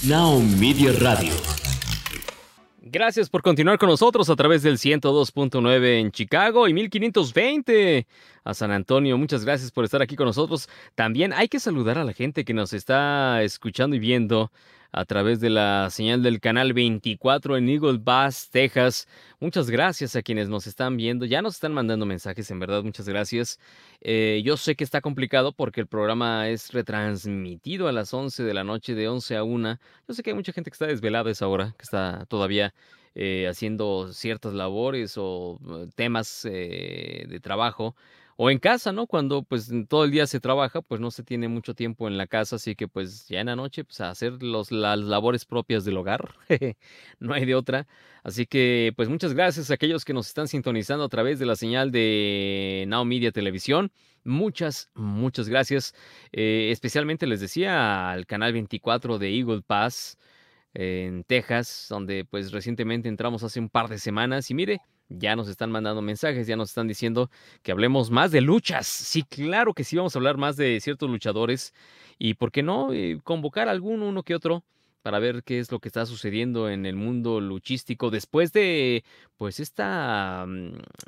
[0.04, 1.32] Now Media Radio.
[2.88, 8.06] Gracias por continuar con nosotros a través del 102.9 en Chicago y 1520
[8.44, 9.18] a San Antonio.
[9.18, 10.68] Muchas gracias por estar aquí con nosotros.
[10.94, 14.52] También hay que saludar a la gente que nos está escuchando y viendo
[14.92, 19.08] a través de la señal del canal 24 en Eagle Pass, Texas.
[19.40, 21.24] Muchas gracias a quienes nos están viendo.
[21.26, 23.58] Ya nos están mandando mensajes, en verdad, muchas gracias.
[24.00, 28.54] Eh, yo sé que está complicado porque el programa es retransmitido a las 11 de
[28.54, 29.78] la noche, de 11 a 1.
[30.08, 32.74] Yo sé que hay mucha gente que está desvelada esa hora, que está todavía
[33.14, 35.58] eh, haciendo ciertas labores o
[35.94, 37.96] temas eh, de trabajo
[38.36, 39.06] o en casa, ¿no?
[39.06, 42.26] Cuando pues todo el día se trabaja, pues no se tiene mucho tiempo en la
[42.26, 45.84] casa, así que pues ya en la noche pues a hacer los, las labores propias
[45.84, 46.34] del hogar,
[47.18, 47.86] no hay de otra.
[48.22, 51.56] Así que pues muchas gracias a aquellos que nos están sintonizando a través de la
[51.56, 53.92] señal de Now Media Televisión.
[54.24, 55.94] Muchas, muchas gracias.
[56.32, 60.18] Eh, especialmente les decía al canal 24 de Eagle Pass
[60.74, 65.48] en Texas, donde pues recientemente entramos hace un par de semanas y mire, ya nos
[65.48, 67.30] están mandando mensajes, ya nos están diciendo
[67.62, 68.86] que hablemos más de luchas.
[68.86, 71.74] Sí, claro que sí, vamos a hablar más de ciertos luchadores.
[72.18, 74.64] Y por qué no eh, convocar a algún uno que otro
[75.02, 79.04] para ver qué es lo que está sucediendo en el mundo luchístico después de
[79.36, 80.46] pues esta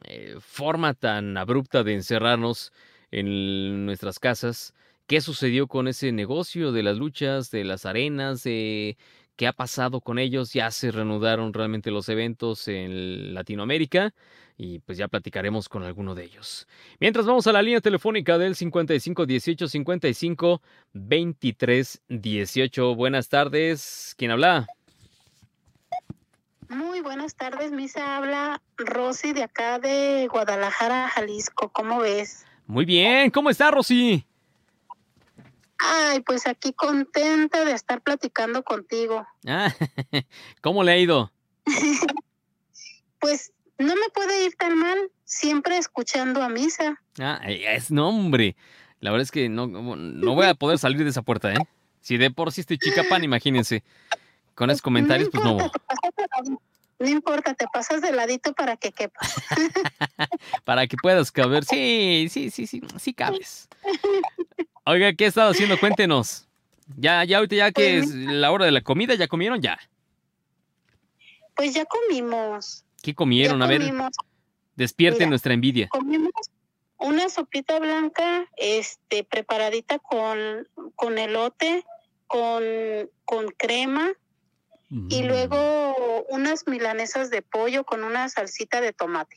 [0.04, 2.72] eh, forma tan abrupta de encerrarnos
[3.10, 4.74] en nuestras casas.
[5.08, 8.98] ¿Qué sucedió con ese negocio de las luchas, de las arenas, de
[9.38, 10.52] qué ha pasado con ellos.
[10.52, 14.12] Ya se reanudaron realmente los eventos en Latinoamérica
[14.58, 16.66] y pues ya platicaremos con alguno de ellos.
[16.98, 20.60] Mientras vamos a la línea telefónica del 55 18 55
[20.92, 22.94] 23 18.
[22.96, 24.14] Buenas tardes.
[24.18, 24.66] ¿Quién habla?
[26.68, 28.16] Muy buenas tardes, Misa.
[28.18, 31.70] Habla Rosy de acá de Guadalajara, Jalisco.
[31.70, 32.44] ¿Cómo ves?
[32.66, 33.30] Muy bien.
[33.30, 34.27] ¿Cómo está, Rosy?
[35.78, 39.26] Ay, pues aquí contenta de estar platicando contigo.
[39.46, 39.72] Ah,
[40.60, 41.32] ¿Cómo le ha ido?
[43.20, 47.00] pues no me puede ir tan mal, siempre escuchando a misa.
[47.20, 48.56] Ah, es nombre.
[49.00, 51.58] La verdad es que no, no voy a poder salir de esa puerta, ¿eh?
[52.00, 53.84] Si de por sí estoy chica pan, imagínense.
[54.54, 55.78] Con esos comentarios, no importa,
[56.36, 56.60] pues no.
[56.98, 59.34] No importa, te pasas de ladito para que quepas.
[60.64, 61.64] para que puedas caber.
[61.64, 63.68] Sí, sí, sí, sí, sí cabes.
[64.84, 65.78] Oiga, ¿qué ha estado haciendo?
[65.78, 66.48] Cuéntenos.
[66.96, 69.60] Ya, ya ahorita ya que es la hora de la comida, ¿ya comieron?
[69.60, 69.78] Ya.
[71.54, 72.84] Pues ya comimos.
[73.02, 73.58] ¿Qué comieron?
[73.58, 74.12] Ya A ver, comimos.
[74.96, 75.88] Mira, nuestra envidia.
[75.88, 76.32] Comimos
[76.98, 81.84] una sopita blanca, este, preparadita con, con elote,
[82.26, 82.62] con,
[83.24, 84.12] con crema,
[84.90, 85.26] y Mm.
[85.26, 89.36] luego unas milanesas de pollo con una salsita de tomate.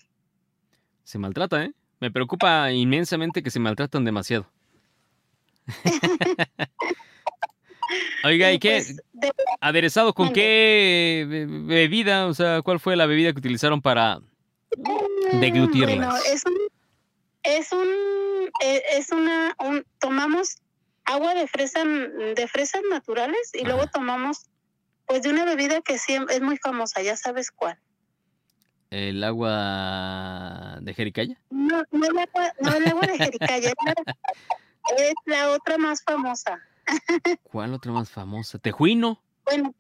[1.04, 1.72] Se maltrata, ¿eh?
[2.00, 4.50] Me preocupa inmensamente que se maltratan demasiado.
[8.24, 8.70] Oiga, ¿y qué?
[8.78, 12.28] pues, de- ¿Aderezado con qué be- bebida?
[12.28, 14.20] O sea, ¿cuál fue la bebida que utilizaron para
[15.42, 15.98] deglutirlas?
[15.98, 16.54] Bueno, es un,
[17.44, 17.88] es un,
[18.64, 20.58] e- es una, un, tomamos
[21.06, 24.46] agua de fresa, de fresas naturales y luego tomamos,
[25.06, 27.78] pues de una bebida que sí es muy famosa, ya sabes cuál.
[28.90, 31.40] ¿El agua de Jericaya?
[31.50, 33.70] No, no el agua, no el agua de Jericaya,
[34.98, 36.60] es la- otra más famosa.
[37.44, 38.58] ¿Cuál otra más famosa?
[38.60, 39.22] ¿Tejuino?
[39.46, 39.74] Bueno,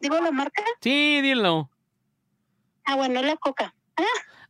[0.00, 0.62] digo la marca.
[0.80, 1.70] Sí, dilo.
[2.84, 3.74] Ah, bueno, la coca.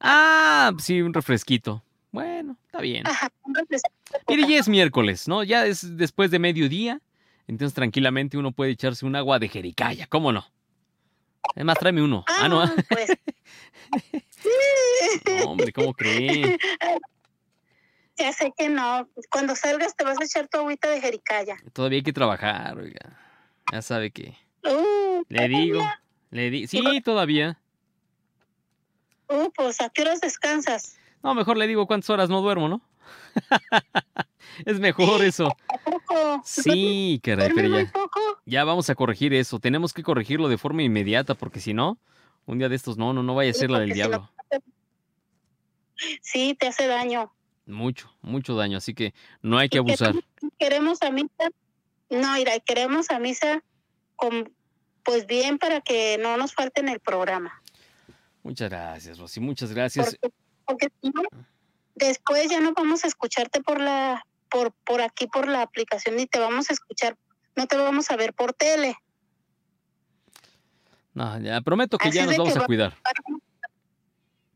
[0.00, 1.82] Ah, sí, un refresquito.
[2.10, 3.06] Bueno, está bien.
[3.06, 5.42] Ajá, un refresco de Mire, ya es miércoles, ¿no?
[5.44, 7.00] Ya es después de mediodía.
[7.46, 10.46] Entonces tranquilamente uno puede echarse un agua de jericaya, ¿cómo no?
[11.54, 12.24] Además, tráeme uno.
[12.26, 12.64] Ah, no.
[12.88, 13.10] Pues,
[15.40, 16.58] No, hombre, ¿cómo cree?
[18.16, 19.08] ya sé que no.
[19.30, 21.56] Cuando salgas te vas a echar tu agüita de jericaya.
[21.72, 23.18] Todavía hay que trabajar, oiga.
[23.72, 24.36] Ya sabe que.
[24.64, 25.80] Uh, Le digo,
[26.30, 26.66] le di.
[26.66, 27.58] Sí, todavía.
[29.28, 30.96] uh, pues ¿a qué horas descansas?
[31.22, 32.80] No, mejor le digo cuántas horas no duermo, ¿no?
[34.64, 35.48] es mejor eso.
[36.44, 38.64] Sí, caray, ¿Duermes pero ya.
[38.64, 39.58] vamos a corregir eso.
[39.58, 41.98] Tenemos que corregirlo de forma inmediata, porque si no,
[42.46, 44.30] un día de estos no, no, no vaya a ser la del diablo.
[46.20, 47.32] Sí, te hace daño.
[47.66, 48.78] Mucho, mucho daño.
[48.78, 50.14] Así que no hay que abusar.
[50.58, 51.50] queremos- a misa.
[52.10, 53.62] No, mira, queremos a misa
[54.16, 54.52] con,
[55.02, 57.62] pues bien para que no nos falte en el programa.
[58.42, 59.40] Muchas gracias, Rosy.
[59.40, 60.18] Muchas gracias.
[60.66, 61.24] Porque, porque
[61.94, 64.22] después ya no vamos a escucharte por la,
[64.54, 67.16] por, por aquí, por la aplicación, ni te vamos a escuchar,
[67.56, 68.96] no te vamos a ver por tele.
[71.12, 72.96] No, ya prometo que Así ya nos vamos a va- cuidar.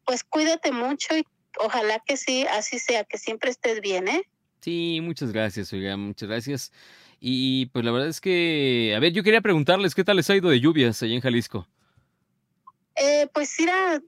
[0.04, 1.24] Pues cuídate mucho y
[1.58, 4.22] ojalá que sí, así sea, que siempre estés bien, ¿eh?
[4.61, 6.72] Sí, muchas gracias, oiga, muchas gracias.
[7.18, 10.37] Y pues la verdad es que, a ver, yo quería preguntarles qué tal les ha
[10.37, 11.66] ido de lluvias allá en Jalisco.
[12.94, 14.00] Eh, pues mira,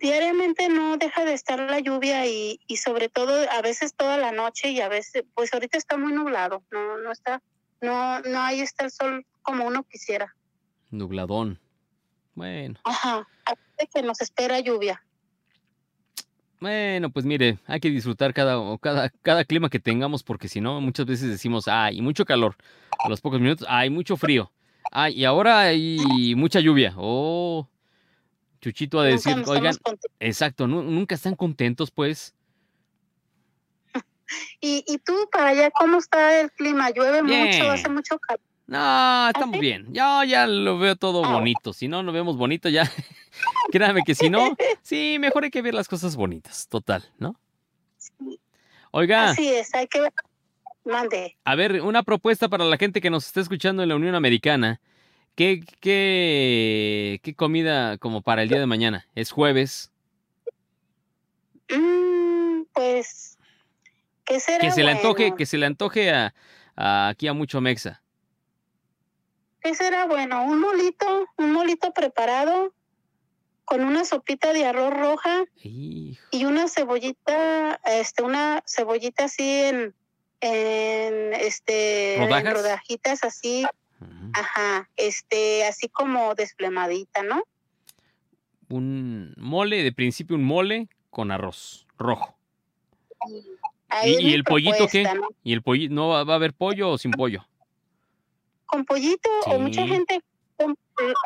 [0.00, 4.32] diariamente no deja de estar la lluvia y, y sobre todo a veces toda la
[4.32, 7.42] noche y a veces, pues ahorita está muy nublado, no, no está,
[7.80, 10.34] no, no ahí está el sol como uno quisiera.
[10.90, 11.58] Nubladón.
[12.34, 13.26] Bueno, Ajá,
[13.94, 15.02] que nos espera lluvia.
[16.60, 20.80] bueno, pues mire, hay que disfrutar cada, cada, cada clima que tengamos, porque si no,
[20.80, 22.56] muchas veces decimos, ay, mucho calor.
[22.98, 24.50] A los pocos minutos, hay mucho frío.
[24.92, 26.94] Ay, y ahora hay mucha lluvia.
[26.96, 27.68] Oh,
[28.60, 32.34] Chuchito a Nunca decir, nos oigan, estamos exacto, nu- nunca están contentos, pues.
[34.60, 36.90] Y, y tú para allá, ¿cómo está el clima?
[36.90, 37.46] ¿Llueve Bien.
[37.58, 37.70] mucho?
[37.70, 38.40] ¿Hace mucho calor?
[38.66, 39.60] No, estamos sí?
[39.60, 39.86] bien.
[39.94, 41.32] Yo ya lo veo todo Ah.
[41.34, 41.72] bonito.
[41.72, 42.82] Si no lo vemos bonito, ya.
[43.70, 46.66] Créame que si no, sí, mejor hay que ver las cosas bonitas.
[46.66, 47.38] Total, ¿no?
[48.90, 50.12] Oiga, Así es, hay que ver.
[50.84, 51.36] Mande.
[51.44, 54.80] a ver, una propuesta para la gente que nos está escuchando en la Unión Americana.
[55.36, 59.06] ¿Qué, qué, qué comida como para el día de mañana?
[59.14, 59.92] Es jueves.
[61.70, 63.36] Mm, pues,
[64.24, 65.36] ¿qué será Que se le antoje, bueno?
[65.36, 66.34] que se le antoje a,
[66.74, 68.02] a- aquí a mucho Mexa.
[69.60, 70.42] ¿Qué será bueno?
[70.44, 72.72] Un molito, un molito preparado
[73.66, 79.94] con una sopita de arroz roja Hijo, y una cebollita, este, una cebollita así en,
[80.40, 83.66] en este, en rodajitas así,
[84.32, 87.42] ajá, este, así como desplemadita, ¿no?
[88.68, 92.36] Un mole, de principio un mole con arroz rojo.
[93.88, 95.04] Ahí ¿Y, el pollito qué?
[95.04, 95.28] ¿no?
[95.42, 95.94] ¿Y el pollito?
[95.94, 97.46] ¿No va, va a haber pollo o sin pollo?
[98.66, 100.20] Con pollito o mucha gente
[100.56, 100.74] com-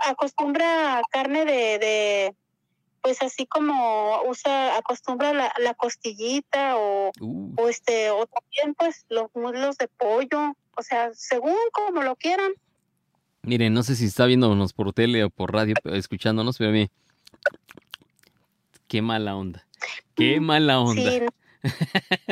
[0.07, 2.35] acostumbra carne de, de,
[3.03, 9.05] pues así como usa, acostumbra la, la costillita o, Uh, o este, o también pues
[9.09, 12.53] los muslos de pollo, o sea, según como lo quieran.
[13.43, 16.91] miren, no sé si está viéndonos por tele o por radio, escuchándonos, pero mire.
[18.87, 19.67] Qué mala onda.
[20.15, 21.11] Qué mala onda.
[21.11, 21.21] Sí,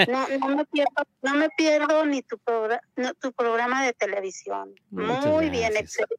[0.09, 4.75] no, no me pierdo, no me pierdo ni tu, progra- no, tu programa de televisión.
[4.91, 6.17] Muchas Muy bien, excelente.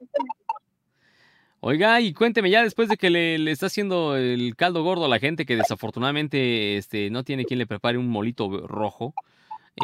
[1.62, 5.10] Oiga, y cuénteme ya después de que le, le está haciendo el caldo gordo a
[5.10, 9.14] la gente que desafortunadamente este, no tiene quien le prepare un molito rojo.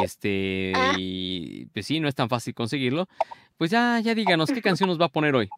[0.03, 0.93] Este, Ah.
[0.97, 3.07] y pues sí, no es tan fácil conseguirlo.
[3.57, 5.49] Pues ya, ya díganos, ¿qué canción nos va a poner hoy?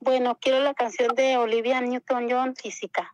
[0.00, 3.12] Bueno, quiero la canción de Olivia Newton-John, Física.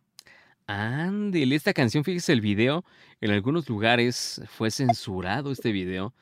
[0.67, 2.85] Ándele, esta canción, fíjese el video,
[3.21, 6.13] en algunos lugares fue censurado este video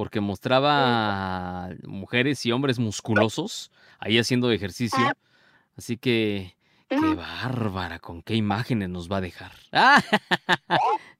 [0.00, 4.98] porque mostraba mujeres y hombres musculosos ahí haciendo ejercicio.
[4.98, 5.12] Ah.
[5.76, 6.56] Así que,
[6.88, 9.52] qué bárbara, con qué imágenes nos va a dejar.
[9.72, 10.02] ¡Ah!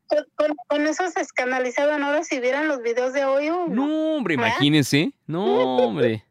[0.07, 3.51] Con, con- con eso se escandalizaban ahora si vieran los videos de hoy.
[3.51, 3.87] uy, no.
[3.87, 4.49] No, hombre, ¿Ah?
[4.49, 5.13] imagínense.
[5.27, 5.45] No,
[5.77, 6.25] hombre.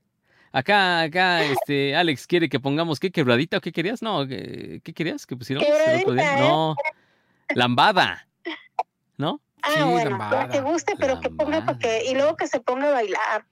[0.51, 4.01] Acá, acá, este, Alex quiere que pongamos, ¿qué quebradita o qué querías?
[4.01, 5.37] No, ¿qué, qué querías que?
[5.37, 6.39] Quebradita, ¿eh?
[6.39, 6.75] No,
[7.53, 8.27] lambada,
[9.17, 9.39] ¿no?
[9.61, 10.47] Ah, Sí, bueno, lambada.
[10.47, 13.45] la que guste, pero que ponga para que, y luego que se ponga a bailar.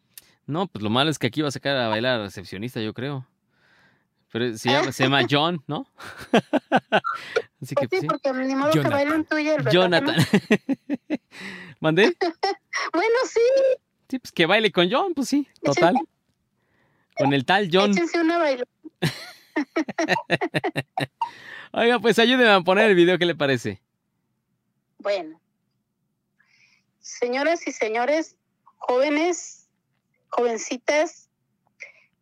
[0.46, 3.28] No, pues lo malo es que aquí va a sacar a bailar recepcionista, yo creo.
[4.32, 5.88] Pero se llama, se llama John, ¿no?
[7.62, 8.92] Así que Pues pues, sí, porque ni modo que Jonathan.
[8.92, 10.16] bailen tú y el ¿verdad que Jonathan.
[11.80, 12.16] ¿Mandé?
[12.94, 13.40] Bueno, sí,
[14.10, 15.96] Sí, pues que baile con John, pues sí, total.
[17.18, 17.92] Con el tal John.
[17.92, 18.64] échense una baila.
[21.74, 23.82] Oiga, pues ayúdeme a poner el video, ¿qué le parece?
[25.00, 25.40] Bueno,
[27.08, 28.36] señoras y señores,
[28.78, 29.70] jóvenes
[30.30, 31.30] jovencitas,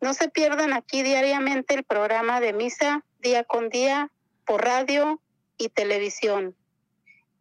[0.00, 4.10] no se pierdan aquí diariamente el programa de misa día con día
[4.44, 5.20] por radio
[5.58, 6.54] y televisión.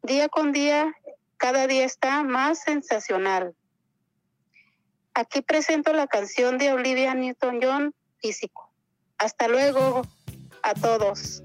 [0.01, 0.95] Día con día,
[1.37, 3.55] cada día está más sensacional.
[5.13, 8.71] Aquí presento la canción de Olivia Newton-John, Físico.
[9.17, 10.01] Hasta luego
[10.63, 11.44] a todos.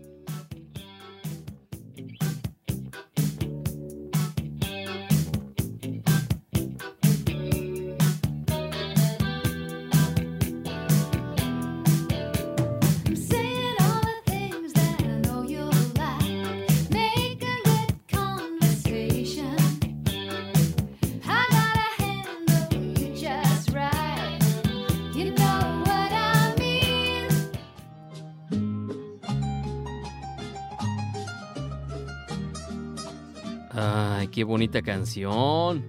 [34.30, 35.84] Qué bonita canción.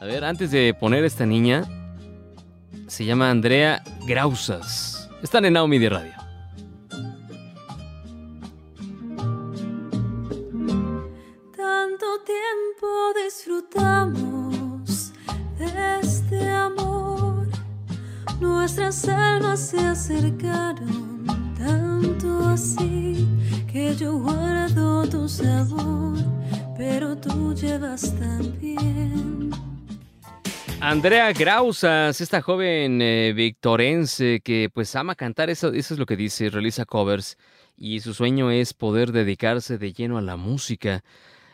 [0.00, 1.64] A ver, antes de poner esta niña,
[2.86, 5.08] se llama Andrea Grausas.
[5.22, 6.19] Están en Naomi de Radio.
[31.00, 36.14] Andrea Grausas, esta joven eh, victorense que pues ama cantar, eso, eso es lo que
[36.14, 37.38] dice, realiza covers
[37.74, 41.02] y su sueño es poder dedicarse de lleno a la música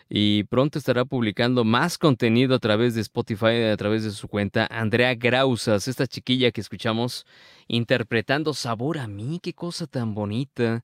[0.08, 4.66] y pronto estará publicando más contenido a través de Spotify, a través de su cuenta.
[4.68, 7.24] Andrea Grausas, esta chiquilla que escuchamos
[7.68, 10.82] interpretando Sabor a mí, qué cosa tan bonita.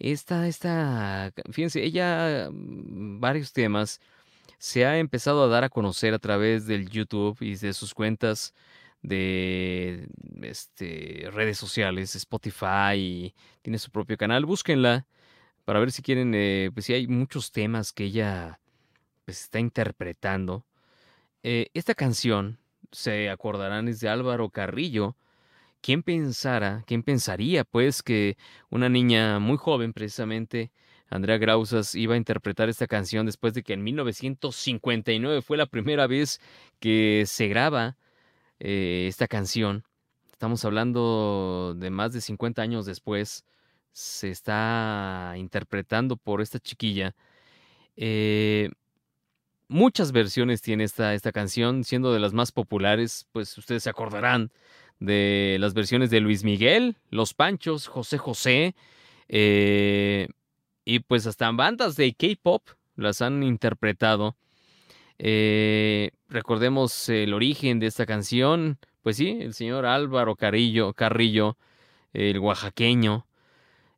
[0.00, 4.00] Esta, esta, fíjense, ella, mm, varios temas
[4.60, 8.54] se ha empezado a dar a conocer a través del YouTube y de sus cuentas
[9.00, 10.06] de
[10.42, 14.44] este, redes sociales, Spotify, y tiene su propio canal.
[14.44, 15.06] Búsquenla
[15.64, 18.60] para ver si quieren, eh, pues si hay muchos temas que ella
[19.24, 20.66] pues, está interpretando.
[21.42, 22.58] Eh, esta canción,
[22.92, 25.16] se acordarán, es de Álvaro Carrillo.
[25.80, 28.36] ¿Quién pensara, quién pensaría, pues, que
[28.68, 30.70] una niña muy joven, precisamente,
[31.10, 36.06] Andrea Grausas iba a interpretar esta canción después de que en 1959 fue la primera
[36.06, 36.40] vez
[36.78, 37.96] que se graba
[38.60, 39.84] eh, esta canción.
[40.30, 43.44] Estamos hablando de más de 50 años después.
[43.92, 47.16] Se está interpretando por esta chiquilla.
[47.96, 48.70] Eh,
[49.66, 54.52] muchas versiones tiene esta, esta canción, siendo de las más populares, pues ustedes se acordarán
[55.00, 58.74] de las versiones de Luis Miguel, Los Panchos, José José,
[59.28, 60.28] eh,
[60.84, 62.62] y pues hasta bandas de K-pop
[62.96, 64.36] las han interpretado.
[65.18, 71.56] Eh, recordemos el origen de esta canción, pues sí, el señor Álvaro Carrillo, Carrillo
[72.12, 73.26] el oaxaqueño.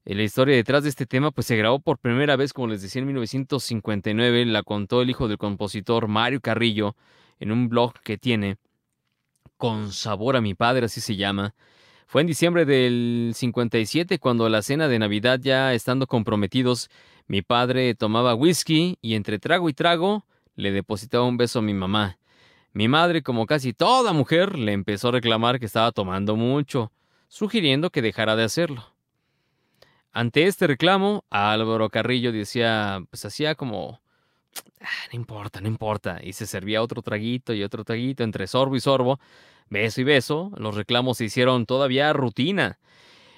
[0.04, 2.82] Eh, la historia detrás de este tema pues se grabó por primera vez, como les
[2.82, 6.96] decía, en 1959, la contó el hijo del compositor Mario Carrillo
[7.38, 8.56] en un blog que tiene
[9.56, 11.54] con sabor a mi padre, así se llama.
[12.12, 16.90] Fue en diciembre del 57 cuando la cena de Navidad ya estando comprometidos,
[17.26, 21.72] mi padre tomaba whisky y entre trago y trago le depositaba un beso a mi
[21.72, 22.18] mamá.
[22.74, 26.92] Mi madre, como casi toda mujer, le empezó a reclamar que estaba tomando mucho,
[27.28, 28.94] sugiriendo que dejara de hacerlo.
[30.12, 34.02] Ante este reclamo, Álvaro Carrillo decía, pues hacía como,
[34.82, 38.76] ah, no importa, no importa, y se servía otro traguito y otro traguito entre sorbo
[38.76, 39.18] y sorbo,
[39.72, 42.78] beso y beso, los reclamos se hicieron todavía rutina.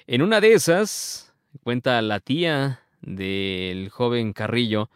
[0.05, 1.33] En una de esas,
[1.63, 4.89] cuenta la tía del joven Carrillo,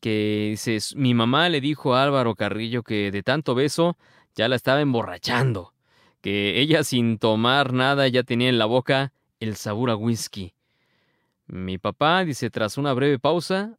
[0.00, 3.96] que dice, mi mamá le dijo a Álvaro Carrillo que de tanto beso
[4.34, 5.72] ya la estaba emborrachando,
[6.20, 10.54] que ella sin tomar nada ya tenía en la boca el sabor a whisky.
[11.46, 13.78] Mi papá, dice, tras una breve pausa,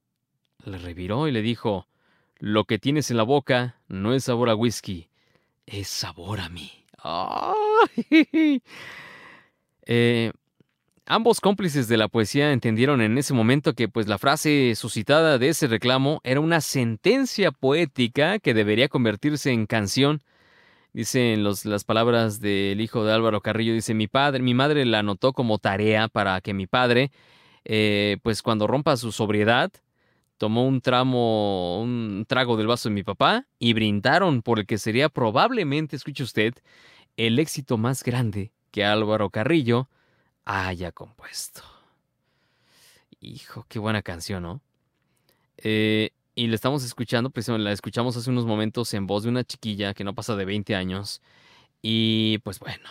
[0.63, 1.87] le reviró y le dijo,
[2.37, 5.09] lo que tienes en la boca no es sabor a whisky,
[5.65, 6.71] es sabor a mí.
[9.87, 10.31] Eh,
[11.05, 15.49] ambos cómplices de la poesía entendieron en ese momento que pues la frase suscitada de
[15.49, 20.23] ese reclamo era una sentencia poética que debería convertirse en canción.
[20.91, 24.99] Dicen los, las palabras del hijo de Álvaro Carrillo, dice, mi padre, mi madre la
[24.99, 27.11] anotó como tarea para que mi padre,
[27.65, 29.71] eh, pues cuando rompa su sobriedad,
[30.37, 34.77] tomó un tramo, un trago del vaso de mi papá y brindaron por el que
[34.77, 36.53] sería probablemente, escuche usted,
[37.17, 39.89] el éxito más grande que Álvaro Carrillo
[40.43, 41.61] haya compuesto.
[43.19, 44.61] Hijo, qué buena canción, ¿no?
[45.57, 49.43] Eh, y la estamos escuchando, precisamente la escuchamos hace unos momentos en voz de una
[49.43, 51.21] chiquilla que no pasa de 20 años.
[51.81, 52.89] Y pues bueno,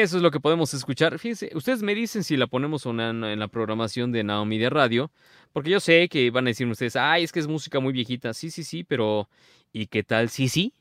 [0.00, 1.18] eso es lo que podemos escuchar.
[1.18, 5.10] Fíjense, ustedes me dicen si la ponemos en la programación de Naomi de Radio,
[5.52, 8.32] porque yo sé que van a decir ustedes, ay, es que es música muy viejita.
[8.32, 9.28] Sí, sí, sí, pero
[9.72, 10.30] ¿y qué tal?
[10.30, 10.72] Sí, sí,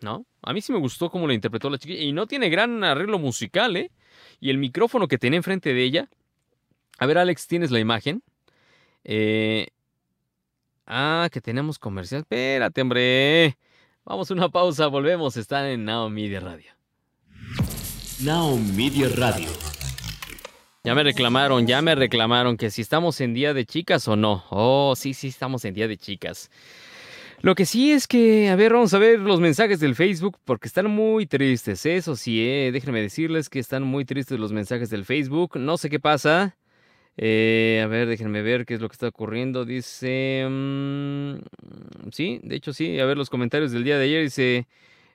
[0.00, 0.26] ¿no?
[0.42, 2.02] A mí sí me gustó cómo la interpretó la chiquilla.
[2.02, 3.90] Y no tiene gran arreglo musical, ¿eh?
[4.40, 6.08] Y el micrófono que tenía enfrente de ella.
[6.98, 8.22] A ver, Alex, ¿tienes la imagen?
[9.04, 9.68] Eh...
[10.92, 12.22] Ah, que tenemos comercial.
[12.22, 13.56] Espérate, hombre.
[14.04, 15.36] Vamos a una pausa, volvemos.
[15.36, 16.79] Están en Now Media Radio.
[18.24, 19.48] Now Media Radio.
[20.84, 24.44] Ya me reclamaron, ya me reclamaron que si estamos en día de chicas o no.
[24.50, 26.50] Oh, sí, sí, estamos en día de chicas.
[27.40, 30.68] Lo que sí es que, a ver, vamos a ver los mensajes del Facebook porque
[30.68, 31.86] están muy tristes.
[31.86, 35.58] Eso sí, eh, déjenme decirles que están muy tristes los mensajes del Facebook.
[35.58, 36.58] No sé qué pasa.
[37.16, 39.64] Eh, a ver, déjenme ver qué es lo que está ocurriendo.
[39.64, 40.46] Dice...
[40.46, 41.36] Mm,
[42.12, 43.00] sí, de hecho sí.
[43.00, 44.24] A ver los comentarios del día de ayer.
[44.24, 44.66] Dice...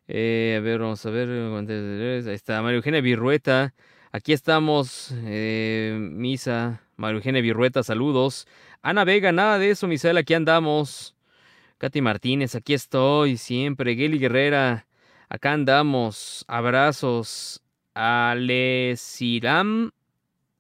[0.08, 1.30] Eh, a ver, vamos a ver.
[1.30, 3.74] Ahí está María Eugenia Virrueta.
[4.12, 5.12] Aquí estamos.
[5.12, 6.82] Misa.
[6.98, 8.48] María Eugenia Virrueta, saludos.
[8.82, 11.16] Ana Vega, nada de eso, Misael, aquí andamos.
[11.78, 13.96] Katy Martínez, aquí estoy siempre.
[13.96, 14.88] Geli Guerrera,
[15.28, 16.46] acá andamos.
[16.48, 17.62] Abrazos.
[17.94, 19.92] Alesiram.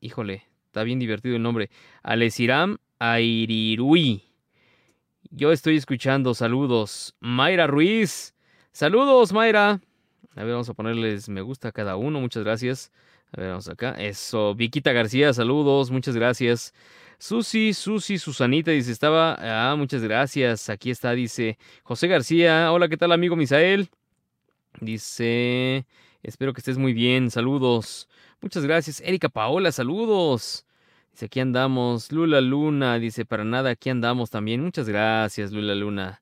[0.01, 1.69] Híjole, está bien divertido el nombre.
[2.03, 4.23] Alesiram Airirui.
[5.31, 6.33] Yo estoy escuchando.
[6.33, 7.15] Saludos.
[7.21, 8.34] Mayra Ruiz.
[8.75, 9.79] Saludos, Mayra.
[10.35, 12.19] A ver, vamos a ponerles me gusta a cada uno.
[12.19, 12.91] Muchas gracias.
[13.31, 13.91] A ver, vamos acá.
[13.91, 14.53] Eso.
[14.53, 15.91] Viquita García, saludos.
[15.91, 16.73] Muchas gracias.
[17.17, 22.97] Susi, Susi, Susanita dice, estaba, ah, muchas gracias, aquí está, dice José García, hola, ¿qué
[22.97, 23.89] tal amigo Misael?
[24.81, 25.85] Dice,
[26.21, 28.09] espero que estés muy bien, saludos,
[28.41, 30.65] muchas gracias, Erika Paola, saludos.
[31.13, 36.21] Dice, aquí andamos, Lula Luna, dice, para nada, aquí andamos también, muchas gracias, Lula Luna.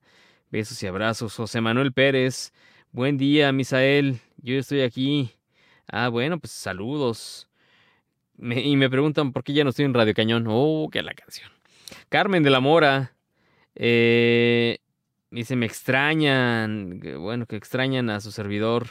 [0.54, 2.54] Besos y abrazos, José Manuel Pérez,
[2.92, 5.32] buen día, Misael, yo estoy aquí.
[5.92, 7.50] Ah, bueno, pues saludos
[8.38, 10.46] y me preguntan por qué ya no estoy en Radio Cañón.
[10.48, 11.50] Oh, qué la canción.
[12.10, 13.16] Carmen de la Mora.
[13.74, 14.78] Eh,
[15.32, 17.02] dice, me extrañan.
[17.20, 18.86] Bueno, que extrañan a su servidor.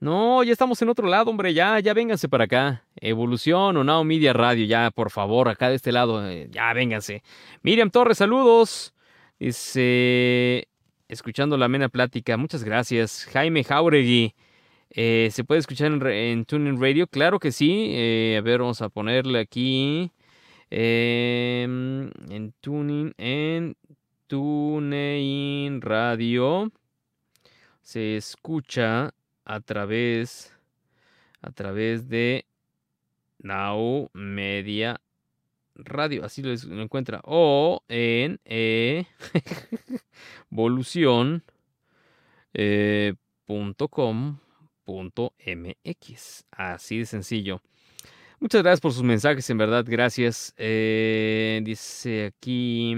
[0.00, 1.52] No, ya estamos en otro lado, hombre.
[1.52, 2.86] Ya, ya vénganse para acá.
[2.96, 4.64] Evolución o Now Media Radio.
[4.64, 6.26] Ya, por favor, acá de este lado.
[6.26, 7.22] Eh, ya, vénganse.
[7.60, 8.94] Miriam Torres, saludos.
[9.38, 10.66] Dice,
[11.08, 12.36] escuchando la amena plática.
[12.36, 13.26] Muchas gracias.
[13.32, 14.34] Jaime Jauregui.
[14.90, 17.06] Eh, ¿Se puede escuchar en, en TuneIn Radio?
[17.06, 17.88] Claro que sí.
[17.90, 20.12] Eh, a ver, vamos a ponerle aquí.
[20.70, 23.76] Em, en TuneIn, en
[24.26, 26.70] TuneIn Radio.
[27.82, 30.54] Se escucha a través,
[31.40, 32.44] a través de
[33.38, 35.00] Now Media
[35.78, 36.24] Radio.
[36.24, 36.52] Así lo,
[36.82, 37.20] encuentra.
[37.24, 39.06] O en eh,
[40.50, 41.40] evolución.com.
[45.38, 45.74] Eh.
[46.50, 47.60] Así de sencillo.
[48.40, 50.54] Muchas gracias por sus mensajes, en verdad, gracias.
[50.56, 52.94] Eh, dice aquí,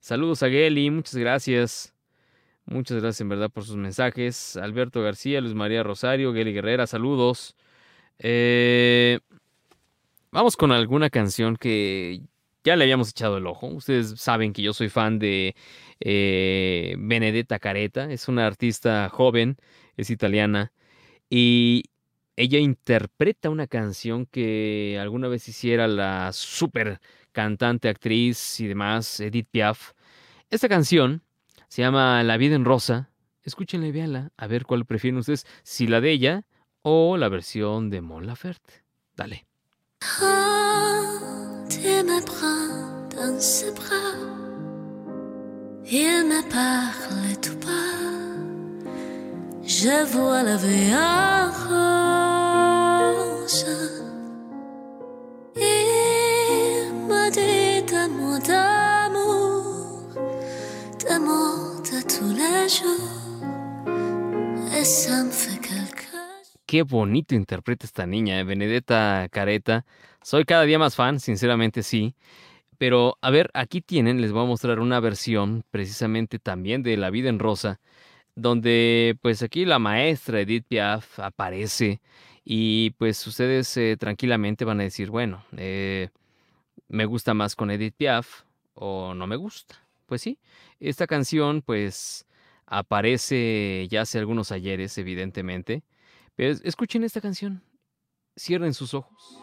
[0.00, 1.94] saludos a Geli, muchas gracias.
[2.64, 4.56] Muchas gracias, en verdad, por sus mensajes.
[4.56, 7.56] Alberto García, Luis María Rosario, Geli Guerrera, saludos.
[8.18, 9.20] Eh,
[10.32, 12.22] vamos con alguna canción que
[12.64, 13.66] ya le habíamos echado el ojo.
[13.68, 15.54] Ustedes saben que yo soy fan de
[16.00, 18.10] eh, Benedetta Careta.
[18.10, 19.56] Es una artista joven,
[19.96, 20.72] es italiana.
[21.28, 21.84] Y
[22.36, 27.00] ella interpreta una canción que alguna vez hiciera la super
[27.32, 29.92] cantante, actriz y demás, Edith Piaf.
[30.50, 31.22] Esta canción
[31.68, 33.10] se llama La vida en rosa.
[33.42, 36.46] Escúchenla y véanla, a ver cuál prefieren ustedes, si la de ella
[36.82, 38.84] o la versión de Mon Laferte.
[39.16, 39.49] Dale.
[40.00, 40.40] Prends
[42.04, 42.72] me prends
[43.14, 44.16] dans ses bras.
[45.86, 48.00] Il me parle tout bas.
[49.62, 52.06] Je vois la vie orange.
[55.56, 60.02] Il me dit un mot d'amour,
[61.00, 63.20] des mots de tous les jours.
[64.78, 65.89] Et ça me fait que
[66.70, 69.84] Qué bonito interpreta esta niña, eh, Benedetta Careta.
[70.22, 72.14] Soy cada día más fan, sinceramente sí.
[72.78, 77.10] Pero, a ver, aquí tienen, les voy a mostrar una versión precisamente también de La
[77.10, 77.80] vida en rosa
[78.36, 82.00] donde pues aquí la maestra Edith Piaf aparece
[82.44, 86.10] y pues ustedes eh, tranquilamente van a decir, bueno, eh,
[86.86, 88.42] me gusta más con Edith Piaf
[88.74, 89.74] o no me gusta.
[90.06, 90.38] Pues sí,
[90.78, 92.26] esta canción pues
[92.66, 95.82] aparece ya hace algunos ayeres, evidentemente.
[96.40, 97.62] Escuchen esta canción,
[98.34, 99.38] cierren sus ojos.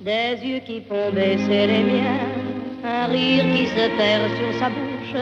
[0.00, 2.22] des yeux qui font baisser les miens,
[2.82, 5.20] un rire qui se perd sur sa bouche.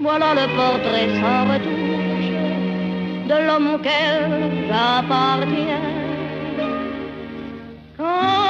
[0.00, 2.34] Voilà le portrait sans retouche
[3.28, 5.86] de l'homme auquel j'appartiens.
[7.96, 8.43] Quand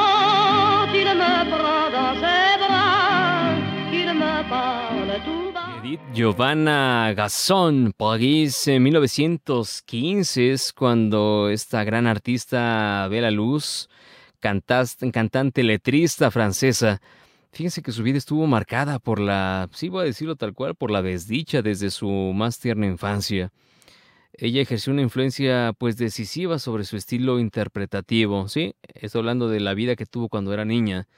[6.15, 13.89] Giovanna Gasson, París en 1915 es cuando esta gran artista ve la luz,
[14.41, 17.01] cantas- cantante letrista francesa.
[17.51, 20.93] Fíjense que su vida estuvo marcada por la, sí voy a decirlo tal cual, por
[20.93, 23.51] la desdicha desde su más tierna infancia.
[24.35, 28.77] Ella ejerció una influencia pues decisiva sobre su estilo interpretativo, ¿sí?
[28.95, 31.09] Estoy hablando de la vida que tuvo cuando era niña.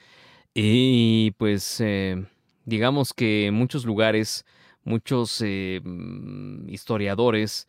[0.55, 2.25] Y pues eh,
[2.65, 4.43] digamos que en muchos lugares,
[4.87, 7.67] muchos eh, mm, historiadores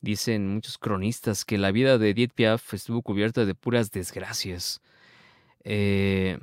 [0.00, 4.80] dicen, muchos cronistas, que la vida de Edith Piaf estuvo cubierta de puras desgracias.
[5.64, 6.38] Eh,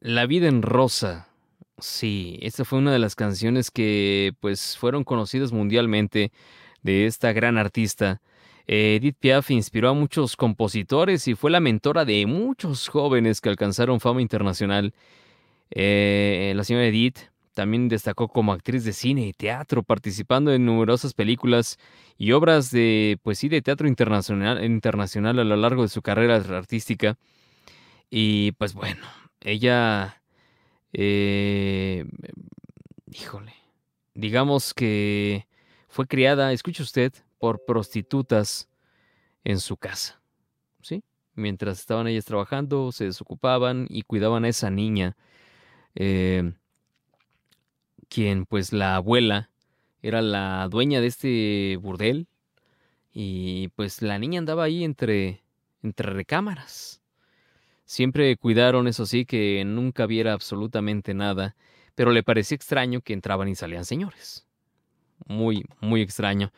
[0.00, 1.28] la vida en rosa.
[1.78, 6.30] Sí, esta fue una de las canciones que pues fueron conocidas mundialmente
[6.82, 8.20] de esta gran artista.
[8.66, 13.48] Eh, Edith Piaf inspiró a muchos compositores y fue la mentora de muchos jóvenes que
[13.48, 14.94] alcanzaron fama internacional.
[15.72, 21.78] La señora Edith también destacó como actriz de cine y teatro, participando en numerosas películas
[22.16, 26.36] y obras de, pues sí, de teatro internacional, internacional a lo largo de su carrera
[26.36, 27.18] artística.
[28.08, 29.02] Y pues bueno,
[29.42, 30.22] ella,
[30.94, 32.06] eh,
[33.12, 33.52] híjole,
[34.14, 35.46] digamos que
[35.86, 38.70] fue criada, escuche usted, por prostitutas
[39.44, 40.22] en su casa,
[40.80, 41.04] ¿sí?
[41.34, 45.14] Mientras estaban ellas trabajando, se desocupaban y cuidaban a esa niña,
[45.94, 46.54] eh,
[48.10, 49.50] quien pues la abuela
[50.02, 52.26] era la dueña de este burdel
[53.12, 55.42] y pues la niña andaba ahí entre,
[55.82, 57.00] entre recámaras.
[57.84, 61.56] Siempre cuidaron, eso sí, que nunca viera absolutamente nada,
[61.94, 64.46] pero le parecía extraño que entraban y salían señores.
[65.26, 66.52] Muy, muy extraño.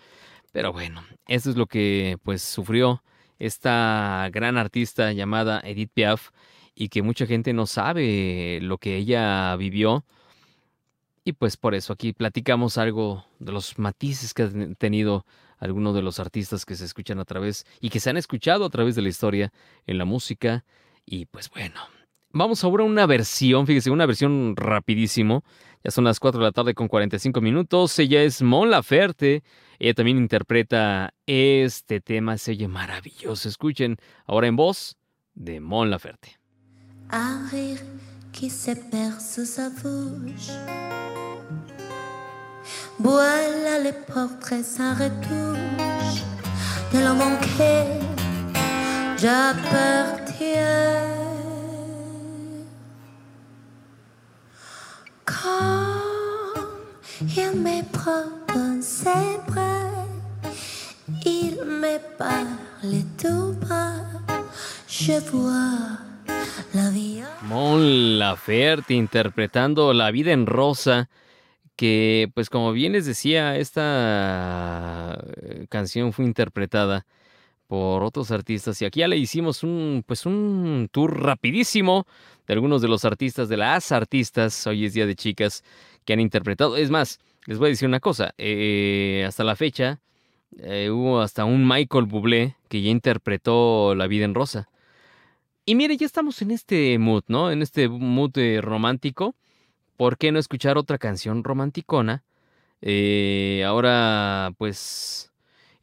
[0.53, 3.03] Pero bueno, eso es lo que pues sufrió
[3.39, 6.31] esta gran artista llamada Edith Piaf
[6.75, 10.05] y que mucha gente no sabe lo que ella vivió.
[11.25, 15.25] Y pues por eso aquí platicamos algo de los matices que han tenido
[15.59, 18.71] algunos de los artistas que se escuchan a través y que se han escuchado a
[18.71, 19.53] través de la historia
[19.87, 20.65] en la música.
[21.07, 21.81] Y pues bueno,
[22.33, 25.45] vamos ahora a una versión, fíjese, una versión rapidísimo.
[25.85, 27.97] Ya son las 4 de la tarde con 45 minutos.
[28.01, 29.45] Ella es Mon Laferte.
[29.79, 33.49] Ella también interpreta este tema, se oye maravilloso.
[33.49, 33.97] Escuchen
[34.27, 34.97] ahora en voz
[35.35, 36.39] de Mon Laferte.
[38.33, 40.51] Qui sous sa bouche.
[42.99, 46.23] Voilà les portraits sans retouche
[46.93, 48.01] de l'homme auquel
[49.17, 50.33] j'appartiens.
[55.25, 56.63] Quand
[57.21, 58.25] il me prend
[58.55, 60.07] dans ses bras,
[61.25, 64.05] il me parle tout bas,
[64.89, 66.12] je vois.
[67.43, 71.11] Mon Laferte interpretando La vida en rosa,
[71.77, 77.07] que pues como bien les decía, esta eh, canción fue interpretada
[77.67, 82.07] por otros artistas y aquí ya le hicimos un pues un tour rapidísimo
[82.47, 85.65] de algunos de los artistas de las artistas, hoy es día de chicas
[86.05, 86.77] que han interpretado.
[86.77, 90.01] Es más, les voy a decir una cosa, eh, hasta la fecha
[90.59, 94.69] eh, hubo hasta un Michael Bublé que ya interpretó La vida en rosa.
[95.65, 97.53] Y mire, ya estamos en este mood, ¿no?
[97.53, 99.37] En este mood romántico.
[99.97, 102.25] ¿Por qué no escuchar otra canción romanticona?
[102.81, 105.31] Eh, ahora, pues,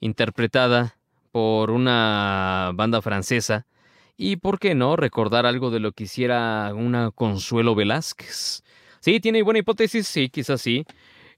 [0.01, 0.97] interpretada
[1.31, 3.67] por una banda francesa.
[4.17, 8.63] Y por qué no recordar algo de lo que hiciera una Consuelo Velázquez.
[8.99, 10.85] Sí, tiene buena hipótesis, sí, quizás sí.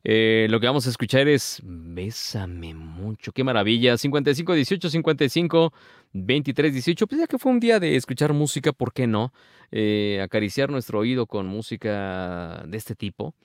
[0.04, 3.97] Eh, lo que vamos a escuchar es Bésame mucho, qué maravilla.
[3.97, 5.74] 55 18 55
[6.14, 7.08] 23 18.
[7.08, 9.32] Pues ya que fue un día de escuchar música, ¿por qué no?
[9.72, 13.36] Eh, acariciar nuestro oído con música de este tipo.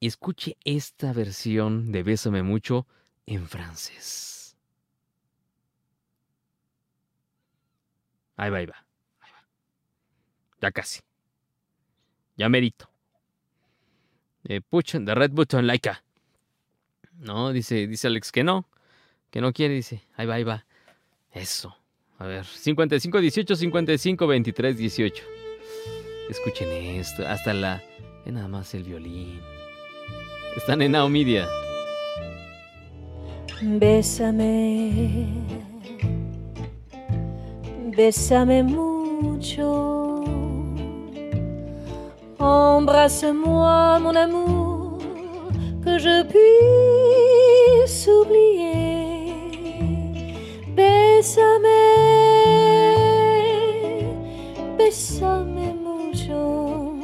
[0.00, 2.86] Y escuche esta versión de Bésame mucho
[3.26, 4.56] en francés.
[8.36, 8.76] Ahí va, ahí va.
[9.20, 9.44] Ahí va.
[10.60, 11.00] Ya casi.
[12.36, 12.91] Ya merito.
[14.44, 16.02] Eh, push the red button, Laika.
[17.18, 18.66] No, dice, dice Alex que no.
[19.30, 20.02] Que no quiere, dice.
[20.16, 20.64] Ahí va, ahí va.
[21.32, 21.76] Eso.
[22.18, 22.44] A ver.
[22.44, 25.24] 55 18 55 23 18.
[26.28, 27.26] Escuchen esto.
[27.26, 27.82] Hasta la.
[28.24, 29.40] Ve nada más el violín.
[30.56, 31.08] Están en Now.
[33.62, 35.26] Bésame,
[37.96, 40.01] bésame mucho.
[42.42, 44.98] Embrasse-moi, mon amour,
[45.84, 49.32] que je puisse oublier.
[50.74, 51.80] Bésame,
[54.76, 56.96] bésame mucho.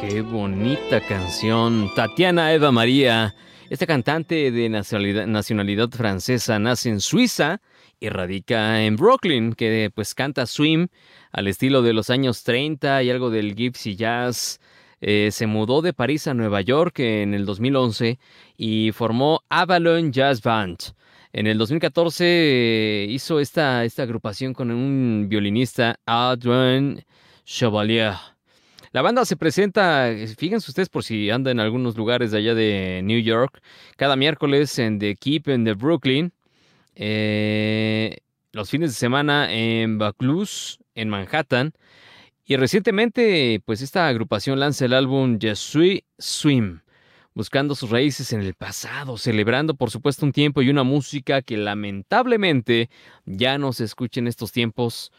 [0.00, 1.90] Qué bonita canción.
[1.94, 3.34] Tatiana Eva María.
[3.68, 7.60] Esta cantante de nacionalidad francesa nace en Suiza
[8.02, 10.88] y radica en Brooklyn, que pues canta swim
[11.30, 14.60] al estilo de los años 30 y algo del gypsy jazz.
[15.00, 18.18] Eh, se mudó de París a Nueva York en el 2011
[18.56, 20.78] y formó Avalon Jazz Band.
[21.32, 27.04] En el 2014 eh, hizo esta, esta agrupación con un violinista, Adrien
[27.44, 28.14] Chevalier.
[28.90, 33.00] La banda se presenta, fíjense ustedes por si anda en algunos lugares de allá de
[33.04, 33.62] New York,
[33.96, 36.32] cada miércoles en The Keep en The Brooklyn,
[36.94, 38.18] eh,
[38.52, 41.72] los fines de semana en Vaucluse, en Manhattan,
[42.44, 46.80] y recientemente, pues esta agrupación lanza el álbum Je suis Swim,
[47.34, 51.56] buscando sus raíces en el pasado, celebrando por supuesto un tiempo y una música que
[51.56, 52.90] lamentablemente
[53.24, 55.12] ya no se escucha en estos tiempos.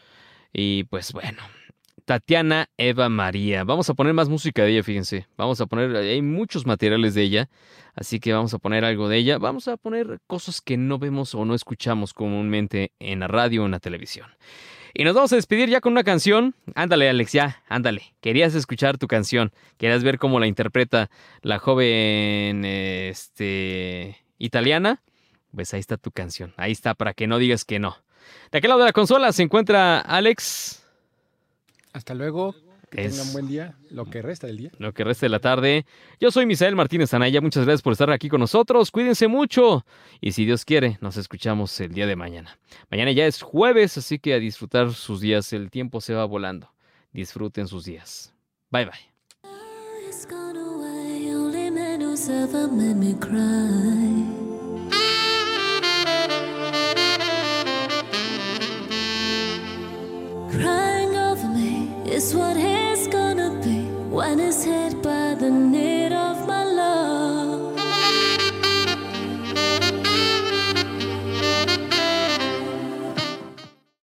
[0.52, 1.42] Y pues bueno,
[2.04, 3.64] Tatiana Eva María.
[3.64, 5.26] Vamos a poner más música de ella, fíjense.
[5.36, 7.48] Vamos a poner, hay muchos materiales de ella,
[7.94, 9.38] así que vamos a poner algo de ella.
[9.38, 13.66] Vamos a poner cosas que no vemos o no escuchamos comúnmente en la radio o
[13.66, 14.28] en la televisión.
[14.92, 16.54] Y nos vamos a despedir ya con una canción.
[16.76, 18.14] Ándale, Alex, ya, ándale.
[18.20, 19.52] Querías escuchar tu canción.
[19.76, 21.10] Querías ver cómo la interpreta
[21.42, 25.02] la joven este, italiana.
[25.52, 26.54] Pues ahí está tu canción.
[26.56, 27.96] Ahí está, para que no digas que no.
[28.52, 30.83] De aquel lado de la consola se encuentra Alex.
[31.94, 32.54] Hasta luego.
[32.90, 34.70] Que Es- tengan buen día, lo que resta del día.
[34.78, 35.84] lo que resta de la tarde.
[36.20, 39.84] Yo soy Misael Martínez Anaya, muchas gracias por estar aquí con nosotros, cuídense mucho
[40.20, 42.56] y si Dios quiere, nos escuchamos el día de mañana.
[42.92, 46.72] Mañana ya es jueves, así que a disfrutar sus días, el tiempo se va volando.
[47.12, 48.32] Disfruten sus días.
[48.70, 49.94] Bye bye.
[62.14, 63.80] Is what he's gonna be
[64.16, 65.23] when he's hit by